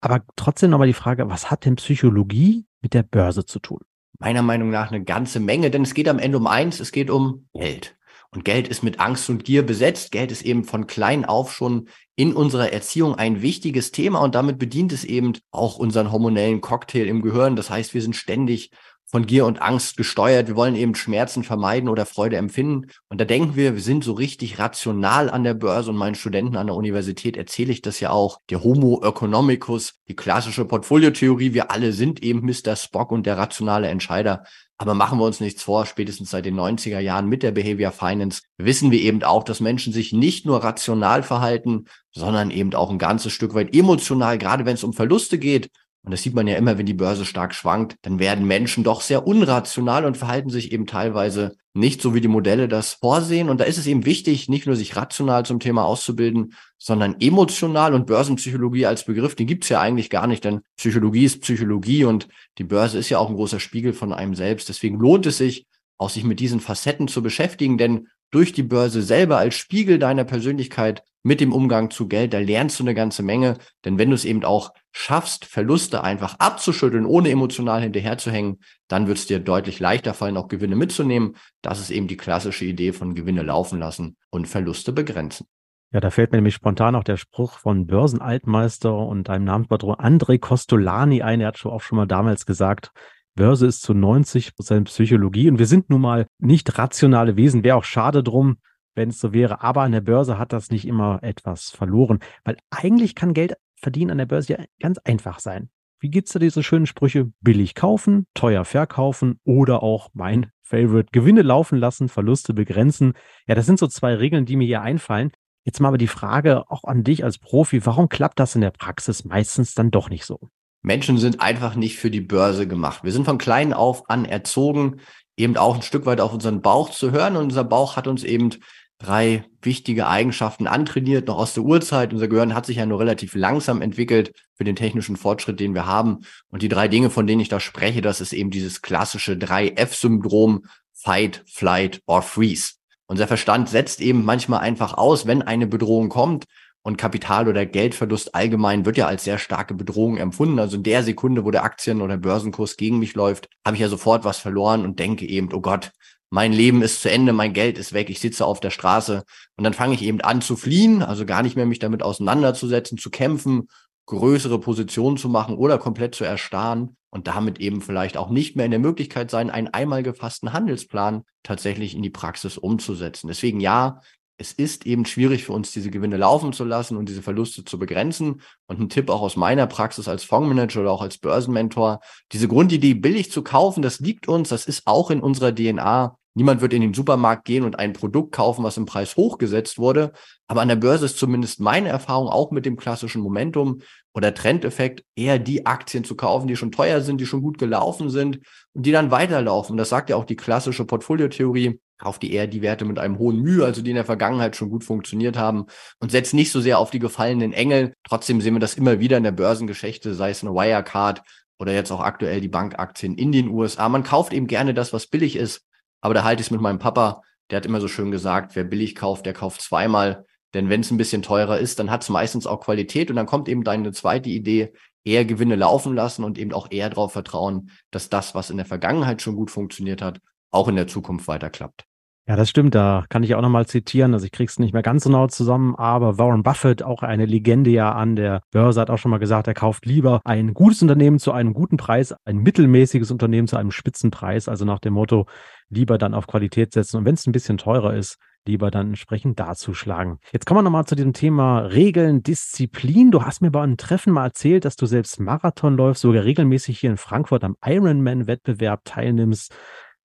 Aber 0.00 0.24
trotzdem 0.34 0.70
nochmal 0.70 0.88
die 0.88 0.94
Frage, 0.94 1.30
was 1.30 1.48
hat 1.48 1.64
denn 1.64 1.76
Psychologie 1.76 2.66
mit 2.80 2.92
der 2.92 3.04
Börse 3.04 3.44
zu 3.44 3.60
tun? 3.60 3.80
Meiner 4.18 4.42
Meinung 4.42 4.70
nach 4.70 4.90
eine 4.90 5.04
ganze 5.04 5.40
Menge, 5.40 5.70
denn 5.70 5.82
es 5.82 5.94
geht 5.94 6.08
am 6.08 6.18
Ende 6.18 6.38
um 6.38 6.46
eins, 6.46 6.80
es 6.80 6.92
geht 6.92 7.10
um 7.10 7.48
Geld. 7.54 7.96
Und 8.30 8.44
Geld 8.44 8.68
ist 8.68 8.82
mit 8.82 9.00
Angst 9.00 9.30
und 9.30 9.44
Gier 9.44 9.64
besetzt. 9.64 10.10
Geld 10.10 10.30
ist 10.30 10.42
eben 10.42 10.64
von 10.64 10.86
klein 10.86 11.24
auf 11.24 11.52
schon 11.54 11.88
in 12.16 12.34
unserer 12.34 12.72
Erziehung 12.72 13.14
ein 13.14 13.40
wichtiges 13.40 13.92
Thema 13.92 14.20
und 14.20 14.34
damit 14.34 14.58
bedient 14.58 14.92
es 14.92 15.04
eben 15.04 15.34
auch 15.50 15.78
unseren 15.78 16.12
hormonellen 16.12 16.60
Cocktail 16.60 17.06
im 17.06 17.22
Gehirn. 17.22 17.56
Das 17.56 17.70
heißt, 17.70 17.94
wir 17.94 18.02
sind 18.02 18.16
ständig 18.16 18.70
von 19.08 19.24
Gier 19.26 19.46
und 19.46 19.62
Angst 19.62 19.96
gesteuert. 19.96 20.48
Wir 20.48 20.56
wollen 20.56 20.74
eben 20.74 20.94
Schmerzen 20.94 21.44
vermeiden 21.44 21.88
oder 21.88 22.06
Freude 22.06 22.36
empfinden. 22.36 22.88
Und 23.08 23.20
da 23.20 23.24
denken 23.24 23.54
wir, 23.54 23.74
wir 23.74 23.82
sind 23.82 24.02
so 24.02 24.12
richtig 24.12 24.58
rational 24.58 25.30
an 25.30 25.44
der 25.44 25.54
Börse 25.54 25.90
und 25.90 25.96
meinen 25.96 26.16
Studenten 26.16 26.56
an 26.56 26.66
der 26.66 26.76
Universität 26.76 27.36
erzähle 27.36 27.72
ich 27.72 27.82
das 27.82 28.00
ja 28.00 28.10
auch. 28.10 28.40
Der 28.50 28.64
Homo 28.64 29.00
economicus, 29.04 29.94
die 30.08 30.16
klassische 30.16 30.64
Portfoliotheorie. 30.64 31.54
Wir 31.54 31.70
alle 31.70 31.92
sind 31.92 32.22
eben 32.22 32.44
Mr. 32.44 32.74
Spock 32.74 33.12
und 33.12 33.26
der 33.26 33.38
rationale 33.38 33.88
Entscheider. 33.88 34.44
Aber 34.78 34.92
machen 34.92 35.18
wir 35.18 35.24
uns 35.24 35.40
nichts 35.40 35.62
vor, 35.62 35.86
spätestens 35.86 36.30
seit 36.30 36.44
den 36.44 36.58
90er 36.58 36.98
Jahren 36.98 37.28
mit 37.28 37.42
der 37.42 37.52
Behavior 37.52 37.92
Finance 37.92 38.42
wissen 38.58 38.90
wir 38.90 39.00
eben 39.00 39.22
auch, 39.22 39.42
dass 39.42 39.60
Menschen 39.60 39.92
sich 39.92 40.12
nicht 40.12 40.44
nur 40.44 40.62
rational 40.62 41.22
verhalten, 41.22 41.86
sondern 42.12 42.50
eben 42.50 42.74
auch 42.74 42.90
ein 42.90 42.98
ganzes 42.98 43.32
Stück 43.32 43.54
weit 43.54 43.74
emotional, 43.74 44.36
gerade 44.36 44.66
wenn 44.66 44.74
es 44.74 44.84
um 44.84 44.92
Verluste 44.92 45.38
geht 45.38 45.70
und 46.06 46.12
das 46.12 46.22
sieht 46.22 46.34
man 46.34 46.46
ja 46.46 46.56
immer, 46.56 46.78
wenn 46.78 46.86
die 46.86 46.94
Börse 46.94 47.24
stark 47.24 47.52
schwankt, 47.52 47.96
dann 48.02 48.20
werden 48.20 48.46
Menschen 48.46 48.84
doch 48.84 49.00
sehr 49.00 49.26
unrational 49.26 50.04
und 50.04 50.16
verhalten 50.16 50.50
sich 50.50 50.70
eben 50.70 50.86
teilweise 50.86 51.56
nicht 51.74 52.00
so, 52.00 52.14
wie 52.14 52.20
die 52.20 52.28
Modelle 52.28 52.68
das 52.68 52.94
vorsehen. 52.94 53.48
Und 53.48 53.58
da 53.58 53.64
ist 53.64 53.76
es 53.76 53.88
eben 53.88 54.06
wichtig, 54.06 54.48
nicht 54.48 54.66
nur 54.66 54.76
sich 54.76 54.94
rational 54.94 55.44
zum 55.44 55.58
Thema 55.58 55.84
auszubilden, 55.84 56.54
sondern 56.78 57.16
emotional 57.18 57.92
und 57.92 58.06
Börsenpsychologie 58.06 58.86
als 58.86 59.04
Begriff, 59.04 59.34
den 59.34 59.48
gibt's 59.48 59.68
ja 59.68 59.80
eigentlich 59.80 60.08
gar 60.08 60.28
nicht, 60.28 60.44
denn 60.44 60.60
Psychologie 60.76 61.24
ist 61.24 61.42
Psychologie 61.42 62.04
und 62.04 62.28
die 62.58 62.64
Börse 62.64 62.98
ist 62.98 63.08
ja 63.08 63.18
auch 63.18 63.28
ein 63.28 63.34
großer 63.34 63.58
Spiegel 63.58 63.92
von 63.92 64.12
einem 64.12 64.36
selbst. 64.36 64.68
Deswegen 64.68 65.00
lohnt 65.00 65.26
es 65.26 65.38
sich, 65.38 65.66
auch 65.98 66.10
sich 66.10 66.22
mit 66.22 66.38
diesen 66.38 66.60
Facetten 66.60 67.08
zu 67.08 67.20
beschäftigen, 67.20 67.78
denn 67.78 68.06
durch 68.30 68.52
die 68.52 68.62
Börse 68.62 69.02
selber 69.02 69.38
als 69.38 69.54
Spiegel 69.54 69.98
deiner 69.98 70.24
Persönlichkeit 70.24 71.02
mit 71.22 71.40
dem 71.40 71.52
Umgang 71.52 71.90
zu 71.90 72.06
Geld, 72.06 72.32
da 72.32 72.38
lernst 72.38 72.78
du 72.78 72.84
eine 72.84 72.94
ganze 72.94 73.24
Menge. 73.24 73.58
Denn 73.84 73.98
wenn 73.98 74.10
du 74.10 74.14
es 74.14 74.24
eben 74.24 74.44
auch 74.44 74.72
schaffst, 74.92 75.44
Verluste 75.44 76.04
einfach 76.04 76.38
abzuschütteln, 76.38 77.04
ohne 77.04 77.30
emotional 77.30 77.82
hinterherzuhängen, 77.82 78.60
dann 78.86 79.08
wird 79.08 79.18
es 79.18 79.26
dir 79.26 79.40
deutlich 79.40 79.80
leichter 79.80 80.14
fallen, 80.14 80.36
auch 80.36 80.46
Gewinne 80.46 80.76
mitzunehmen. 80.76 81.34
Das 81.62 81.80
ist 81.80 81.90
eben 81.90 82.06
die 82.06 82.16
klassische 82.16 82.64
Idee 82.64 82.92
von 82.92 83.16
Gewinne 83.16 83.42
laufen 83.42 83.80
lassen 83.80 84.16
und 84.30 84.46
Verluste 84.46 84.92
begrenzen. 84.92 85.46
Ja, 85.92 86.00
da 86.00 86.10
fällt 86.10 86.30
mir 86.30 86.38
nämlich 86.38 86.54
spontan 86.54 86.94
auch 86.94 87.04
der 87.04 87.16
Spruch 87.16 87.58
von 87.58 87.86
Börsenaltmeister 87.86 88.96
und 88.96 89.28
einem 89.28 89.44
Namenspatron 89.44 89.96
André 89.96 90.38
Costolani 90.38 91.22
ein. 91.22 91.40
Er 91.40 91.48
hat 91.48 91.58
schon 91.58 91.72
auch 91.72 91.82
schon 91.82 91.96
mal 91.96 92.06
damals 92.06 92.46
gesagt, 92.46 92.92
Börse 93.36 93.66
ist 93.66 93.82
zu 93.82 93.92
90 93.92 94.56
Prozent 94.56 94.88
Psychologie 94.88 95.50
und 95.50 95.58
wir 95.58 95.66
sind 95.66 95.90
nun 95.90 96.00
mal 96.00 96.26
nicht 96.38 96.78
rationale 96.78 97.36
Wesen. 97.36 97.62
Wäre 97.62 97.76
auch 97.76 97.84
schade 97.84 98.22
drum. 98.22 98.56
wenn 98.94 99.10
es 99.10 99.20
so 99.20 99.34
wäre. 99.34 99.60
Aber 99.62 99.82
an 99.82 99.92
der 99.92 100.00
Börse 100.00 100.38
hat 100.38 100.54
das 100.54 100.70
nicht 100.70 100.86
immer 100.86 101.22
etwas 101.22 101.68
verloren, 101.68 102.20
weil 102.44 102.56
eigentlich 102.70 103.14
kann 103.14 103.34
Geld 103.34 103.54
verdienen 103.78 104.10
an 104.10 104.16
der 104.18 104.24
Börse 104.24 104.54
ja 104.54 104.64
ganz 104.80 104.96
einfach 105.04 105.38
sein. 105.38 105.68
Wie 106.00 106.08
gibt's 106.08 106.32
da 106.32 106.38
diese 106.38 106.62
schönen 106.62 106.86
Sprüche? 106.86 107.30
Billig 107.40 107.74
kaufen, 107.74 108.26
teuer 108.32 108.64
verkaufen 108.64 109.38
oder 109.44 109.82
auch 109.82 110.08
mein 110.14 110.50
Favorite, 110.62 111.10
Gewinne 111.12 111.42
laufen 111.42 111.76
lassen, 111.78 112.08
Verluste 112.08 112.54
begrenzen. 112.54 113.12
Ja, 113.46 113.54
das 113.54 113.66
sind 113.66 113.78
so 113.78 113.86
zwei 113.86 114.14
Regeln, 114.14 114.46
die 114.46 114.56
mir 114.56 114.66
hier 114.66 114.80
einfallen. 114.80 115.30
Jetzt 115.64 115.80
mal 115.80 115.88
aber 115.88 115.98
die 115.98 116.06
Frage 116.06 116.70
auch 116.70 116.84
an 116.84 117.04
dich 117.04 117.22
als 117.22 117.38
Profi, 117.38 117.84
warum 117.84 118.08
klappt 118.08 118.40
das 118.40 118.54
in 118.54 118.62
der 118.62 118.70
Praxis 118.70 119.26
meistens 119.26 119.74
dann 119.74 119.90
doch 119.90 120.08
nicht 120.08 120.24
so? 120.24 120.48
Menschen 120.86 121.18
sind 121.18 121.40
einfach 121.40 121.74
nicht 121.74 121.98
für 121.98 122.12
die 122.12 122.20
Börse 122.20 122.68
gemacht. 122.68 123.02
Wir 123.02 123.10
sind 123.10 123.24
von 123.24 123.38
klein 123.38 123.72
auf 123.72 124.08
an 124.08 124.24
erzogen, 124.24 125.00
eben 125.36 125.56
auch 125.56 125.74
ein 125.74 125.82
Stück 125.82 126.06
weit 126.06 126.20
auf 126.20 126.32
unseren 126.32 126.62
Bauch 126.62 126.90
zu 126.90 127.10
hören. 127.10 127.34
Und 127.34 127.46
unser 127.46 127.64
Bauch 127.64 127.96
hat 127.96 128.06
uns 128.06 128.22
eben 128.22 128.50
drei 128.98 129.44
wichtige 129.60 130.06
Eigenschaften 130.06 130.68
antrainiert, 130.68 131.26
noch 131.26 131.38
aus 131.38 131.54
der 131.54 131.64
Urzeit. 131.64 132.12
Unser 132.12 132.28
Gehirn 132.28 132.54
hat 132.54 132.66
sich 132.66 132.76
ja 132.76 132.86
nur 132.86 133.00
relativ 133.00 133.34
langsam 133.34 133.82
entwickelt 133.82 134.30
für 134.54 134.62
den 134.62 134.76
technischen 134.76 135.16
Fortschritt, 135.16 135.58
den 135.58 135.74
wir 135.74 135.86
haben. 135.86 136.20
Und 136.50 136.62
die 136.62 136.68
drei 136.68 136.86
Dinge, 136.86 137.10
von 137.10 137.26
denen 137.26 137.40
ich 137.40 137.48
da 137.48 137.58
spreche, 137.58 138.00
das 138.00 138.20
ist 138.20 138.32
eben 138.32 138.52
dieses 138.52 138.80
klassische 138.80 139.32
3F-Syndrom, 139.32 140.66
Fight, 140.92 141.42
Flight 141.48 142.00
or 142.06 142.22
Freeze. 142.22 142.74
Unser 143.08 143.26
Verstand 143.26 143.68
setzt 143.68 144.00
eben 144.00 144.24
manchmal 144.24 144.60
einfach 144.60 144.94
aus, 144.94 145.26
wenn 145.26 145.42
eine 145.42 145.66
Bedrohung 145.66 146.10
kommt. 146.10 146.44
Und 146.86 146.98
Kapital- 146.98 147.48
oder 147.48 147.66
Geldverlust 147.66 148.36
allgemein 148.36 148.86
wird 148.86 148.96
ja 148.96 149.08
als 149.08 149.24
sehr 149.24 149.38
starke 149.38 149.74
Bedrohung 149.74 150.18
empfunden. 150.18 150.60
Also 150.60 150.76
in 150.76 150.84
der 150.84 151.02
Sekunde, 151.02 151.44
wo 151.44 151.50
der 151.50 151.64
Aktien- 151.64 152.00
oder 152.00 152.16
Börsenkurs 152.16 152.76
gegen 152.76 153.00
mich 153.00 153.16
läuft, 153.16 153.48
habe 153.66 153.74
ich 153.74 153.80
ja 153.80 153.88
sofort 153.88 154.24
was 154.24 154.38
verloren 154.38 154.84
und 154.84 155.00
denke 155.00 155.26
eben, 155.26 155.52
oh 155.52 155.60
Gott, 155.60 155.90
mein 156.30 156.52
Leben 156.52 156.82
ist 156.82 157.02
zu 157.02 157.10
Ende, 157.10 157.32
mein 157.32 157.54
Geld 157.54 157.76
ist 157.76 157.92
weg, 157.92 158.08
ich 158.08 158.20
sitze 158.20 158.46
auf 158.46 158.60
der 158.60 158.70
Straße 158.70 159.24
und 159.56 159.64
dann 159.64 159.74
fange 159.74 159.94
ich 159.94 160.02
eben 160.02 160.20
an 160.20 160.40
zu 160.42 160.54
fliehen, 160.54 161.02
also 161.02 161.26
gar 161.26 161.42
nicht 161.42 161.56
mehr 161.56 161.66
mich 161.66 161.80
damit 161.80 162.04
auseinanderzusetzen, 162.04 162.98
zu 162.98 163.10
kämpfen, 163.10 163.66
größere 164.06 164.60
Positionen 164.60 165.16
zu 165.16 165.28
machen 165.28 165.56
oder 165.56 165.78
komplett 165.78 166.14
zu 166.14 166.22
erstarren 166.22 166.96
und 167.10 167.26
damit 167.26 167.58
eben 167.58 167.80
vielleicht 167.80 168.16
auch 168.16 168.30
nicht 168.30 168.54
mehr 168.54 168.64
in 168.64 168.70
der 168.70 168.78
Möglichkeit 168.78 169.32
sein, 169.32 169.50
einen 169.50 169.66
einmal 169.66 170.04
gefassten 170.04 170.52
Handelsplan 170.52 171.24
tatsächlich 171.42 171.96
in 171.96 172.02
die 172.02 172.10
Praxis 172.10 172.56
umzusetzen. 172.56 173.26
Deswegen 173.26 173.58
ja, 173.58 174.02
es 174.38 174.52
ist 174.52 174.86
eben 174.86 175.06
schwierig 175.06 175.44
für 175.44 175.52
uns, 175.52 175.72
diese 175.72 175.90
Gewinne 175.90 176.16
laufen 176.16 176.52
zu 176.52 176.64
lassen 176.64 176.96
und 176.96 177.08
diese 177.08 177.22
Verluste 177.22 177.64
zu 177.64 177.78
begrenzen. 177.78 178.42
Und 178.66 178.80
ein 178.80 178.88
Tipp 178.88 179.08
auch 179.08 179.22
aus 179.22 179.36
meiner 179.36 179.66
Praxis 179.66 180.08
als 180.08 180.24
Fondsmanager 180.24 180.82
oder 180.82 180.92
auch 180.92 181.02
als 181.02 181.18
Börsenmentor, 181.18 182.00
diese 182.32 182.48
Grundidee 182.48 182.94
billig 182.94 183.30
zu 183.30 183.42
kaufen, 183.42 183.82
das 183.82 184.00
liegt 184.00 184.28
uns, 184.28 184.50
das 184.50 184.66
ist 184.66 184.82
auch 184.86 185.10
in 185.10 185.20
unserer 185.20 185.54
DNA. 185.54 186.16
Niemand 186.34 186.60
wird 186.60 186.74
in 186.74 186.82
den 186.82 186.92
Supermarkt 186.92 187.46
gehen 187.46 187.64
und 187.64 187.78
ein 187.78 187.94
Produkt 187.94 188.32
kaufen, 188.32 188.62
was 188.62 188.76
im 188.76 188.84
Preis 188.84 189.16
hochgesetzt 189.16 189.78
wurde. 189.78 190.12
Aber 190.48 190.60
an 190.60 190.68
der 190.68 190.76
Börse 190.76 191.06
ist 191.06 191.16
zumindest 191.16 191.60
meine 191.60 191.88
Erfahrung 191.88 192.28
auch 192.28 192.50
mit 192.50 192.66
dem 192.66 192.76
klassischen 192.76 193.22
Momentum 193.22 193.80
oder 194.12 194.34
Trendeffekt 194.34 195.02
eher 195.16 195.38
die 195.38 195.64
Aktien 195.64 196.04
zu 196.04 196.14
kaufen, 196.14 196.46
die 196.46 196.56
schon 196.56 196.72
teuer 196.72 197.00
sind, 197.00 197.22
die 197.22 197.26
schon 197.26 197.40
gut 197.40 197.56
gelaufen 197.56 198.10
sind 198.10 198.40
und 198.74 198.84
die 198.84 198.92
dann 198.92 199.10
weiterlaufen. 199.10 199.78
Das 199.78 199.88
sagt 199.88 200.10
ja 200.10 200.16
auch 200.16 200.26
die 200.26 200.36
klassische 200.36 200.84
Portfoliotheorie. 200.84 201.80
Kauft 201.98 202.22
die 202.22 202.32
eher 202.32 202.46
die 202.46 202.62
Werte 202.62 202.84
mit 202.84 202.98
einem 202.98 203.18
hohen 203.18 203.40
Mühe, 203.40 203.64
also 203.64 203.82
die 203.82 203.90
in 203.90 203.96
der 203.96 204.04
Vergangenheit 204.04 204.56
schon 204.56 204.70
gut 204.70 204.84
funktioniert 204.84 205.38
haben 205.38 205.66
und 205.98 206.10
setzt 206.10 206.34
nicht 206.34 206.52
so 206.52 206.60
sehr 206.60 206.78
auf 206.78 206.90
die 206.90 206.98
gefallenen 206.98 207.52
Engel. 207.52 207.94
Trotzdem 208.04 208.40
sehen 208.40 208.54
wir 208.54 208.60
das 208.60 208.74
immer 208.74 209.00
wieder 209.00 209.16
in 209.16 209.22
der 209.22 209.32
Börsengeschichte, 209.32 210.14
sei 210.14 210.30
es 210.30 210.42
eine 210.42 210.52
Wirecard 210.52 211.22
oder 211.58 211.72
jetzt 211.72 211.90
auch 211.90 212.00
aktuell 212.00 212.40
die 212.40 212.48
Bankaktien 212.48 213.16
in 213.16 213.32
den 213.32 213.48
USA. 213.48 213.88
Man 213.88 214.02
kauft 214.02 214.32
eben 214.32 214.46
gerne 214.46 214.74
das, 214.74 214.92
was 214.92 215.06
billig 215.06 215.36
ist 215.36 215.62
aber 216.06 216.14
da 216.14 216.22
halte 216.22 216.40
ich 216.40 216.46
es 216.46 216.50
mit 216.52 216.60
meinem 216.60 216.78
Papa, 216.78 217.22
der 217.50 217.56
hat 217.56 217.66
immer 217.66 217.80
so 217.80 217.88
schön 217.88 218.12
gesagt, 218.12 218.54
wer 218.54 218.62
billig 218.62 218.94
kauft, 218.94 219.26
der 219.26 219.32
kauft 219.32 219.60
zweimal. 219.60 220.24
Denn 220.54 220.68
wenn 220.68 220.80
es 220.80 220.90
ein 220.92 220.96
bisschen 220.96 221.22
teurer 221.22 221.58
ist, 221.58 221.80
dann 221.80 221.90
hat 221.90 222.02
es 222.02 222.08
meistens 222.08 222.46
auch 222.46 222.60
Qualität 222.60 223.10
und 223.10 223.16
dann 223.16 223.26
kommt 223.26 223.48
eben 223.48 223.64
deine 223.64 223.90
zweite 223.90 224.30
Idee, 224.30 224.72
eher 225.04 225.24
Gewinne 225.24 225.56
laufen 225.56 225.96
lassen 225.96 226.22
und 226.22 226.38
eben 226.38 226.52
auch 226.52 226.70
eher 226.70 226.90
darauf 226.90 227.12
vertrauen, 227.12 227.70
dass 227.90 228.08
das, 228.08 228.36
was 228.36 228.50
in 228.50 228.56
der 228.56 228.66
Vergangenheit 228.66 229.22
schon 229.22 229.34
gut 229.34 229.50
funktioniert 229.50 230.00
hat, 230.00 230.20
auch 230.56 230.68
in 230.68 230.76
der 230.76 230.88
Zukunft 230.88 231.28
weiter 231.28 231.50
klappt. 231.50 231.84
Ja, 232.28 232.34
das 232.34 232.50
stimmt. 232.50 232.74
Da 232.74 233.04
kann 233.08 233.22
ich 233.22 233.36
auch 233.36 233.40
nochmal 233.40 233.66
zitieren. 233.66 234.12
Also 234.12 234.26
ich 234.26 234.32
krieg's 234.32 234.58
nicht 234.58 234.72
mehr 234.72 234.82
ganz 234.82 235.04
so 235.04 235.10
genau 235.10 235.28
zusammen, 235.28 235.76
aber 235.76 236.18
Warren 236.18 236.42
Buffett, 236.42 236.82
auch 236.82 237.04
eine 237.04 237.24
Legende 237.24 237.70
ja 237.70 237.92
an 237.92 238.16
der 238.16 238.40
Börse, 238.50 238.80
hat 238.80 238.90
auch 238.90 238.98
schon 238.98 239.12
mal 239.12 239.18
gesagt, 239.18 239.46
er 239.46 239.54
kauft 239.54 239.86
lieber 239.86 240.20
ein 240.24 240.52
gutes 240.52 240.82
Unternehmen 240.82 241.20
zu 241.20 241.30
einem 241.30 241.54
guten 241.54 241.76
Preis, 241.76 242.16
ein 242.24 242.38
mittelmäßiges 242.38 243.12
Unternehmen 243.12 243.46
zu 243.46 243.56
einem 243.56 243.70
Spitzenpreis. 243.70 244.48
Also 244.48 244.64
nach 244.64 244.80
dem 244.80 244.94
Motto, 244.94 245.26
lieber 245.68 245.98
dann 245.98 246.14
auf 246.14 246.26
Qualität 246.26 246.72
setzen. 246.72 246.96
Und 246.96 247.04
wenn 247.04 247.14
es 247.14 247.26
ein 247.28 247.32
bisschen 247.32 247.58
teurer 247.58 247.94
ist, 247.94 248.16
lieber 248.44 248.72
dann 248.72 248.88
entsprechend 248.88 249.38
dazuschlagen. 249.38 250.18
Jetzt 250.32 250.46
kommen 250.46 250.58
wir 250.58 250.62
nochmal 250.62 250.84
zu 250.84 250.96
diesem 250.96 251.12
Thema 251.12 251.60
Regeln, 251.60 252.22
Disziplin. 252.24 253.12
Du 253.12 253.22
hast 253.22 253.40
mir 253.40 253.50
bei 253.50 253.62
einem 253.62 253.76
Treffen 253.76 254.12
mal 254.12 254.26
erzählt, 254.26 254.64
dass 254.64 254.76
du 254.76 254.86
selbst 254.86 255.20
Marathon 255.20 255.76
läufst, 255.76 256.02
sogar 256.02 256.24
regelmäßig 256.24 256.80
hier 256.80 256.90
in 256.90 256.96
Frankfurt 256.96 257.44
am 257.44 257.56
Ironman-Wettbewerb 257.64 258.82
teilnimmst. 258.84 259.54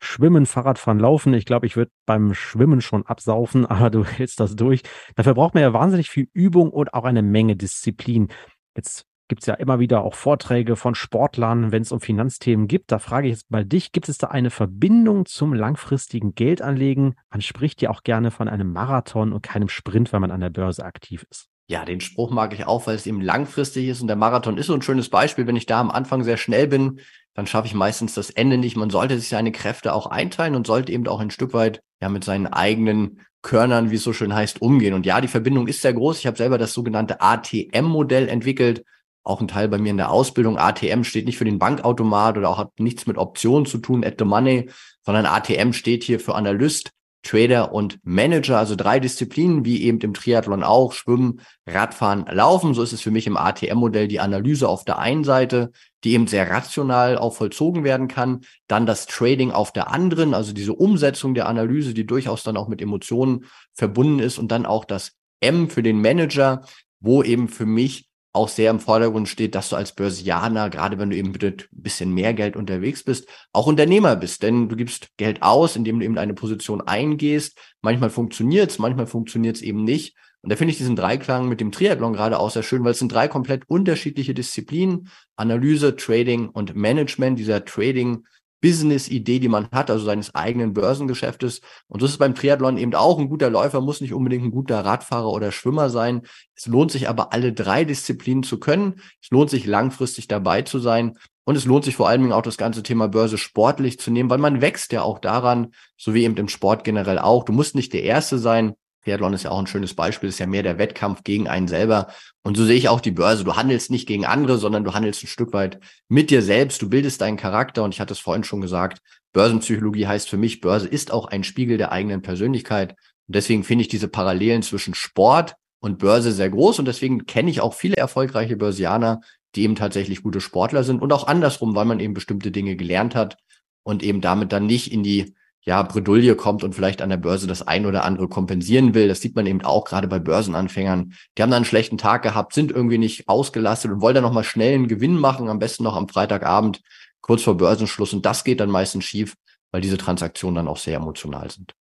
Schwimmen, 0.04 0.46
Fahrradfahren, 0.46 1.00
Laufen. 1.00 1.34
Ich 1.34 1.46
glaube, 1.46 1.68
ich 1.68 1.78
würde 1.78 1.92
beim 2.06 2.34
Schwimmen 2.34 2.82
schon 2.82 3.06
absaufen, 3.06 3.66
aber 3.68 3.90
du 3.90 4.04
hältst 4.04 4.40
das 4.40 4.56
durch. 4.56 4.82
Dafür 5.16 5.36
braucht 5.36 5.54
man 5.54 5.64
ja 5.64 5.74
wahnsinnig 5.74 6.10
viel 6.10 6.28
Übung 6.34 6.72
und 6.72 6.94
auch 6.94 7.06
eine 7.06 7.22
Menge 7.22 7.56
Disziplin. 7.56 8.30
Jetzt 8.76 9.06
gibt 9.28 9.44
es 9.44 9.48
ja 9.48 9.54
immer 9.54 9.80
wieder 9.80 10.04
auch 10.04 10.16
Vorträge 10.16 10.76
von 10.76 10.96
Sportlern, 10.96 11.72
wenn 11.72 11.84
es 11.84 11.94
um 11.94 12.02
Finanzthemen 12.02 12.68
gibt. 12.68 12.92
Da 12.92 13.00
frage 13.00 13.28
ich 13.28 13.34
jetzt 13.36 13.52
mal 13.52 13.64
dich, 13.64 13.92
gibt 13.94 14.10
es 14.10 14.18
da 14.18 14.28
eine 14.28 14.50
Verbindung 14.50 15.26
zum 15.26 15.54
langfristigen 15.54 16.36
Geldanlegen? 16.36 17.16
Man 17.30 17.42
spricht 17.42 17.82
ja 17.82 17.92
auch 17.92 18.04
gerne 18.04 18.32
von 18.32 18.50
einem 18.50 18.74
Marathon 18.74 19.32
und 19.32 19.44
keinem 19.44 19.70
Sprint, 19.70 20.12
wenn 20.12 20.20
man 20.22 20.32
an 20.32 20.42
der 20.42 20.50
Börse 20.50 20.84
aktiv 20.84 21.26
ist. 21.30 21.51
Ja, 21.72 21.86
den 21.86 22.02
Spruch 22.02 22.32
mag 22.32 22.54
ich 22.54 22.68
auch, 22.68 22.86
weil 22.86 22.98
es 22.98 23.08
eben 23.08 23.22
langfristig 23.22 23.88
ist 23.88 24.02
und 24.02 24.08
der 24.08 24.18
Marathon 24.18 24.58
ist 24.58 24.66
so 24.66 24.74
ein 24.74 24.82
schönes 24.82 25.08
Beispiel. 25.08 25.48
Wenn 25.48 25.56
ich 25.56 25.68
da 25.68 25.80
am 25.80 25.90
Anfang 25.90 26.22
sehr 26.26 26.36
schnell 26.36 26.68
bin, 26.68 27.00
dann 27.34 27.48
schaffe 27.48 27.66
ich 27.66 27.74
meistens 27.74 28.14
das 28.14 28.30
Ende 28.30 28.58
nicht. 28.58 28.76
Man 28.76 28.90
sollte 28.90 29.18
sich 29.18 29.30
seine 29.30 29.54
Kräfte 29.54 29.94
auch 29.94 30.08
einteilen 30.08 30.56
und 30.56 30.68
sollte 30.68 30.92
eben 30.92 31.08
auch 31.08 31.22
ein 31.22 31.32
Stück 31.32 31.54
weit 31.54 31.82
ja 32.02 32.10
mit 32.10 32.26
seinen 32.26 32.48
eigenen 32.48 33.22
Körnern, 33.42 33.90
wie 33.90 33.96
es 33.96 34.04
so 34.04 34.12
schön 34.12 34.36
heißt, 34.36 34.62
umgehen. 34.62 34.94
Und 34.94 35.06
ja, 35.06 35.22
die 35.22 35.30
Verbindung 35.30 35.68
ist 35.68 35.82
sehr 35.82 35.94
groß. 35.94 36.20
Ich 36.20 36.28
habe 36.28 36.36
selber 36.36 36.58
das 36.58 36.74
sogenannte 36.74 37.22
ATM-Modell 37.22 38.28
entwickelt. 38.28 38.84
Auch 39.24 39.40
ein 39.40 39.48
Teil 39.48 39.70
bei 39.70 39.78
mir 39.78 39.92
in 39.92 39.98
der 39.98 40.12
Ausbildung. 40.12 40.58
ATM 40.58 41.06
steht 41.06 41.26
nicht 41.26 41.38
für 41.38 41.46
den 41.46 41.58
Bankautomat 41.58 42.38
oder 42.38 42.50
auch 42.50 42.58
hat 42.58 42.82
nichts 42.82 43.08
mit 43.08 43.18
Optionen 43.18 43.66
zu 43.66 43.78
tun, 43.78 44.04
at 44.04 44.16
the 44.20 44.26
money, 44.26 44.70
sondern 45.06 45.26
ATM 45.26 45.72
steht 45.72 46.04
hier 46.04 46.20
für 46.20 46.36
Analyst, 46.36 46.92
Trader 47.24 47.72
und 47.74 48.00
Manager, 48.04 48.58
also 48.58 48.76
drei 48.76 49.00
Disziplinen, 49.00 49.64
wie 49.64 49.84
eben 49.84 50.00
im 50.00 50.14
Triathlon 50.14 50.64
auch, 50.64 50.94
Schwimmen, 50.94 51.42
Radfahren, 51.68 52.26
Laufen. 52.26 52.74
So 52.74 52.82
ist 52.82 52.94
es 52.94 53.02
für 53.02 53.12
mich 53.12 53.28
im 53.28 53.38
ATM-Modell 53.38 54.08
die 54.08 54.20
Analyse 54.20 54.68
auf 54.68 54.86
der 54.86 54.98
einen 54.98 55.24
Seite, 55.24 55.72
die 56.04 56.14
eben 56.14 56.28
sehr 56.28 56.50
rational 56.50 57.18
auch 57.18 57.36
vollzogen 57.36 57.84
werden 57.84 58.08
kann. 58.08 58.42
Dann 58.68 58.86
das 58.86 59.06
Trading 59.06 59.52
auf 59.52 59.72
der 59.72 59.92
anderen, 59.92 60.34
also 60.34 60.52
diese 60.52 60.74
Umsetzung 60.74 61.34
der 61.34 61.48
Analyse, 61.48 61.94
die 61.94 62.08
durchaus 62.08 62.44
dann 62.44 62.58
auch 62.58 62.68
mit 62.68 62.82
Emotionen 62.82 63.46
verbunden 63.74 64.20
ist. 64.20 64.40
Und 64.40 64.52
dann 64.52 64.66
auch 64.66 64.86
das 64.86 65.14
M 65.42 65.70
für 65.70 65.84
den 65.84 66.02
Manager, 66.02 66.64
wo 67.00 67.24
eben 67.24 67.48
für 67.48 67.66
mich 67.66 68.11
auch 68.34 68.48
sehr 68.48 68.72
im 68.72 68.80
Vordergrund 68.80 69.28
steht, 69.28 69.56
dass 69.56 69.70
du 69.70 69.76
als 69.76 69.94
Börsianer, 69.94 70.70
gerade 70.70 70.98
wenn 70.98 71.10
du 71.10 71.18
eben 71.18 71.32
mit 71.32 71.44
ein 71.44 71.68
bisschen 71.72 72.14
mehr 72.14 72.34
Geld 72.34 72.56
unterwegs 72.56 73.04
bist, 73.04 73.28
auch 73.52 73.68
Unternehmer 73.68 74.16
bist. 74.16 74.44
Denn 74.44 74.70
du 74.70 74.76
gibst 74.76 75.10
Geld 75.18 75.42
aus, 75.42 75.76
indem 75.76 76.00
du 76.00 76.06
eben 76.06 76.18
eine 76.18 76.34
Position 76.34 76.82
eingehst. 76.82 77.58
Manchmal 77.82 78.10
funktioniert's, 78.10 78.80
manchmal 78.80 79.08
funktioniert's 79.08 79.62
eben 79.62 79.84
nicht. 79.84 80.16
Und 80.42 80.52
da 80.52 80.56
finde 80.56 80.72
ich 80.72 80.78
diesen 80.78 80.96
Dreiklang 80.96 81.50
mit 81.50 81.62
dem 81.62 81.72
Triathlon 81.72 82.14
gerade 82.14 82.40
auch 82.40 82.50
sehr 82.50 82.64
schön, 82.64 82.84
weil 82.84 82.92
es 82.92 83.00
sind 83.00 83.12
drei 83.12 83.28
komplett 83.28 83.64
unterschiedliche 83.68 84.34
Disziplinen. 84.34 85.10
Analyse, 85.36 85.96
Trading 85.96 86.50
und 86.50 86.76
Management. 86.76 87.38
Dieser 87.38 87.64
Trading 87.66 88.26
Business-Idee, 88.62 89.40
die 89.40 89.48
man 89.48 89.68
hat, 89.72 89.90
also 89.90 90.06
seines 90.06 90.34
eigenen 90.36 90.74
Börsengeschäftes. 90.74 91.62
Und 91.88 92.02
das 92.02 92.12
ist 92.12 92.18
beim 92.18 92.36
Triathlon 92.36 92.78
eben 92.78 92.94
auch. 92.94 93.20
Ein 93.20 93.30
guter 93.30 93.50
Läufer 93.50 93.82
muss 93.82 94.02
nicht 94.02 94.14
unbedingt 94.14 94.46
ein 94.46 94.52
guter 94.52 94.86
Radfahrer 94.86 95.30
oder 95.30 95.52
Schwimmer 95.52 95.90
sein. 95.90 96.22
Es 96.56 96.68
lohnt 96.68 96.92
sich 96.92 97.10
aber, 97.10 97.34
alle 97.34 97.54
drei 97.54 97.84
Disziplinen 97.84 98.44
zu 98.44 98.60
können. 98.60 99.02
Es 99.22 99.30
lohnt 99.32 99.50
sich, 99.50 99.66
langfristig 99.66 100.28
dabei 100.28 100.62
zu 100.62 100.80
sein. 100.80 101.18
Und 101.44 101.56
es 101.56 101.66
lohnt 101.66 101.84
sich 101.84 101.96
vor 101.96 102.08
allen 102.08 102.22
Dingen 102.22 102.34
auch 102.34 102.44
das 102.44 102.58
ganze 102.58 102.84
Thema 102.84 103.08
Börse 103.08 103.38
sportlich 103.38 104.00
zu 104.00 104.12
nehmen, 104.12 104.30
weil 104.30 104.38
man 104.38 104.62
wächst 104.62 104.92
ja 104.94 105.02
auch 105.02 105.20
daran, 105.20 105.74
so 105.98 106.14
wie 106.14 106.24
eben 106.24 106.38
im 106.38 106.48
Sport 106.48 106.84
generell 106.84 107.18
auch. 107.18 107.44
Du 107.44 107.52
musst 107.52 107.76
nicht 107.76 107.94
der 107.94 108.04
Erste 108.04 108.38
sein, 108.38 108.76
Triathlon 109.04 109.34
ist 109.34 109.44
ja 109.44 109.52
auch 109.52 109.60
ein 109.60 109.68
schönes 109.68 109.96
Beispiel, 109.96 110.30
ist 110.30 110.40
ja 110.40 110.46
mehr 110.46 110.64
der 110.64 110.78
Wettkampf 110.78 111.24
gegen 111.24 111.48
einen 111.48 111.68
selber. 111.68 112.08
Und 112.44 112.56
so 112.56 112.66
sehe 112.66 112.78
ich 112.78 112.90
auch 112.90 113.02
die 113.02 113.12
Börse. 113.12 113.44
Du 113.44 113.56
handelst 113.56 113.90
nicht 113.90 114.08
gegen 114.08 114.26
andere, 114.26 114.58
sondern 114.58 114.84
du 114.84 114.94
handelst 114.94 115.24
ein 115.24 115.28
Stück 115.28 115.54
weit 115.54 115.80
mit 116.08 116.30
dir 116.30 116.42
selbst. 116.42 116.82
Du 116.82 116.90
bildest 116.90 117.22
deinen 117.22 117.38
Charakter. 117.38 117.84
Und 117.84 117.94
ich 117.94 118.00
hatte 118.00 118.14
es 118.14 118.20
vorhin 118.20 118.44
schon 118.44 118.62
gesagt, 118.62 119.02
Börsenpsychologie 119.34 120.08
heißt 120.08 120.30
für 120.30 120.38
mich, 120.38 120.62
Börse 120.62 120.88
ist 120.88 121.12
auch 121.12 121.26
ein 121.26 121.44
Spiegel 121.44 121.78
der 121.78 121.92
eigenen 121.92 122.22
Persönlichkeit. 122.22 122.92
Und 123.28 123.36
deswegen 123.36 123.64
finde 123.64 123.84
ich 123.84 123.88
diese 123.88 124.08
Parallelen 124.08 124.62
zwischen 124.62 124.94
Sport 124.94 125.56
und 125.80 125.98
Börse 125.98 126.32
sehr 126.32 126.50
groß. 126.50 126.80
Und 126.80 126.86
deswegen 126.86 127.26
kenne 127.26 127.50
ich 127.50 127.62
auch 127.62 127.74
viele 127.74 127.98
erfolgreiche 127.98 128.58
Börsianer, 128.58 129.22
die 129.56 129.64
eben 129.64 129.76
tatsächlich 129.76 130.22
gute 130.22 130.42
Sportler 130.42 130.84
sind 130.84 131.02
und 131.02 131.12
auch 131.12 131.28
andersrum, 131.28 131.76
weil 131.76 131.86
man 131.86 132.00
eben 132.00 132.14
bestimmte 132.14 132.52
Dinge 132.52 132.76
gelernt 132.76 133.16
hat 133.16 133.38
und 133.84 134.04
eben 134.04 134.22
damit 134.22 134.52
dann 134.52 134.66
nicht 134.66 134.92
in 134.92 135.04
die 135.04 135.34
ja, 135.64 135.84
Bredouille 135.84 136.36
kommt 136.36 136.64
und 136.64 136.74
vielleicht 136.74 137.02
an 137.02 137.10
der 137.10 137.18
Börse 137.18 137.46
das 137.46 137.68
ein 137.68 137.86
oder 137.86 138.04
andere 138.04 138.28
kompensieren 138.28 138.96
will. 138.96 139.08
Das 139.08 139.22
sieht 139.22 139.36
man 139.36 139.46
eben 139.46 139.62
auch 139.62 139.86
gerade 139.86 140.08
bei 140.08 140.18
Börsenanfängern. 140.18 141.14
Die 141.38 141.42
haben 141.42 141.52
dann 141.52 141.58
einen 141.58 141.66
schlechten 141.66 142.00
Tag 142.00 142.24
gehabt, 142.24 142.54
sind 142.54 142.72
irgendwie 142.72 142.98
nicht 142.98 143.30
ausgelastet 143.30 143.92
und 143.92 144.02
wollen 144.02 144.16
dann 144.16 144.24
nochmal 144.24 144.44
schnell 144.44 144.74
einen 144.74 144.88
Gewinn 144.88 145.16
machen, 145.18 145.50
am 145.50 145.60
besten 145.60 145.84
noch 145.84 145.96
am 145.96 146.08
Freitagabend, 146.08 146.82
kurz 147.22 147.44
vor 147.44 147.58
Börsenschluss. 147.58 148.14
Und 148.14 148.26
das 148.26 148.44
geht 148.44 148.60
dann 148.60 148.72
meistens 148.72 149.06
schief, 149.06 149.36
weil 149.72 149.82
diese 149.82 149.98
Transaktionen 149.98 150.56
dann 150.56 150.68
auch 150.68 150.78
sehr 150.78 150.98
emotional 150.98 151.52
sind. 151.52 151.74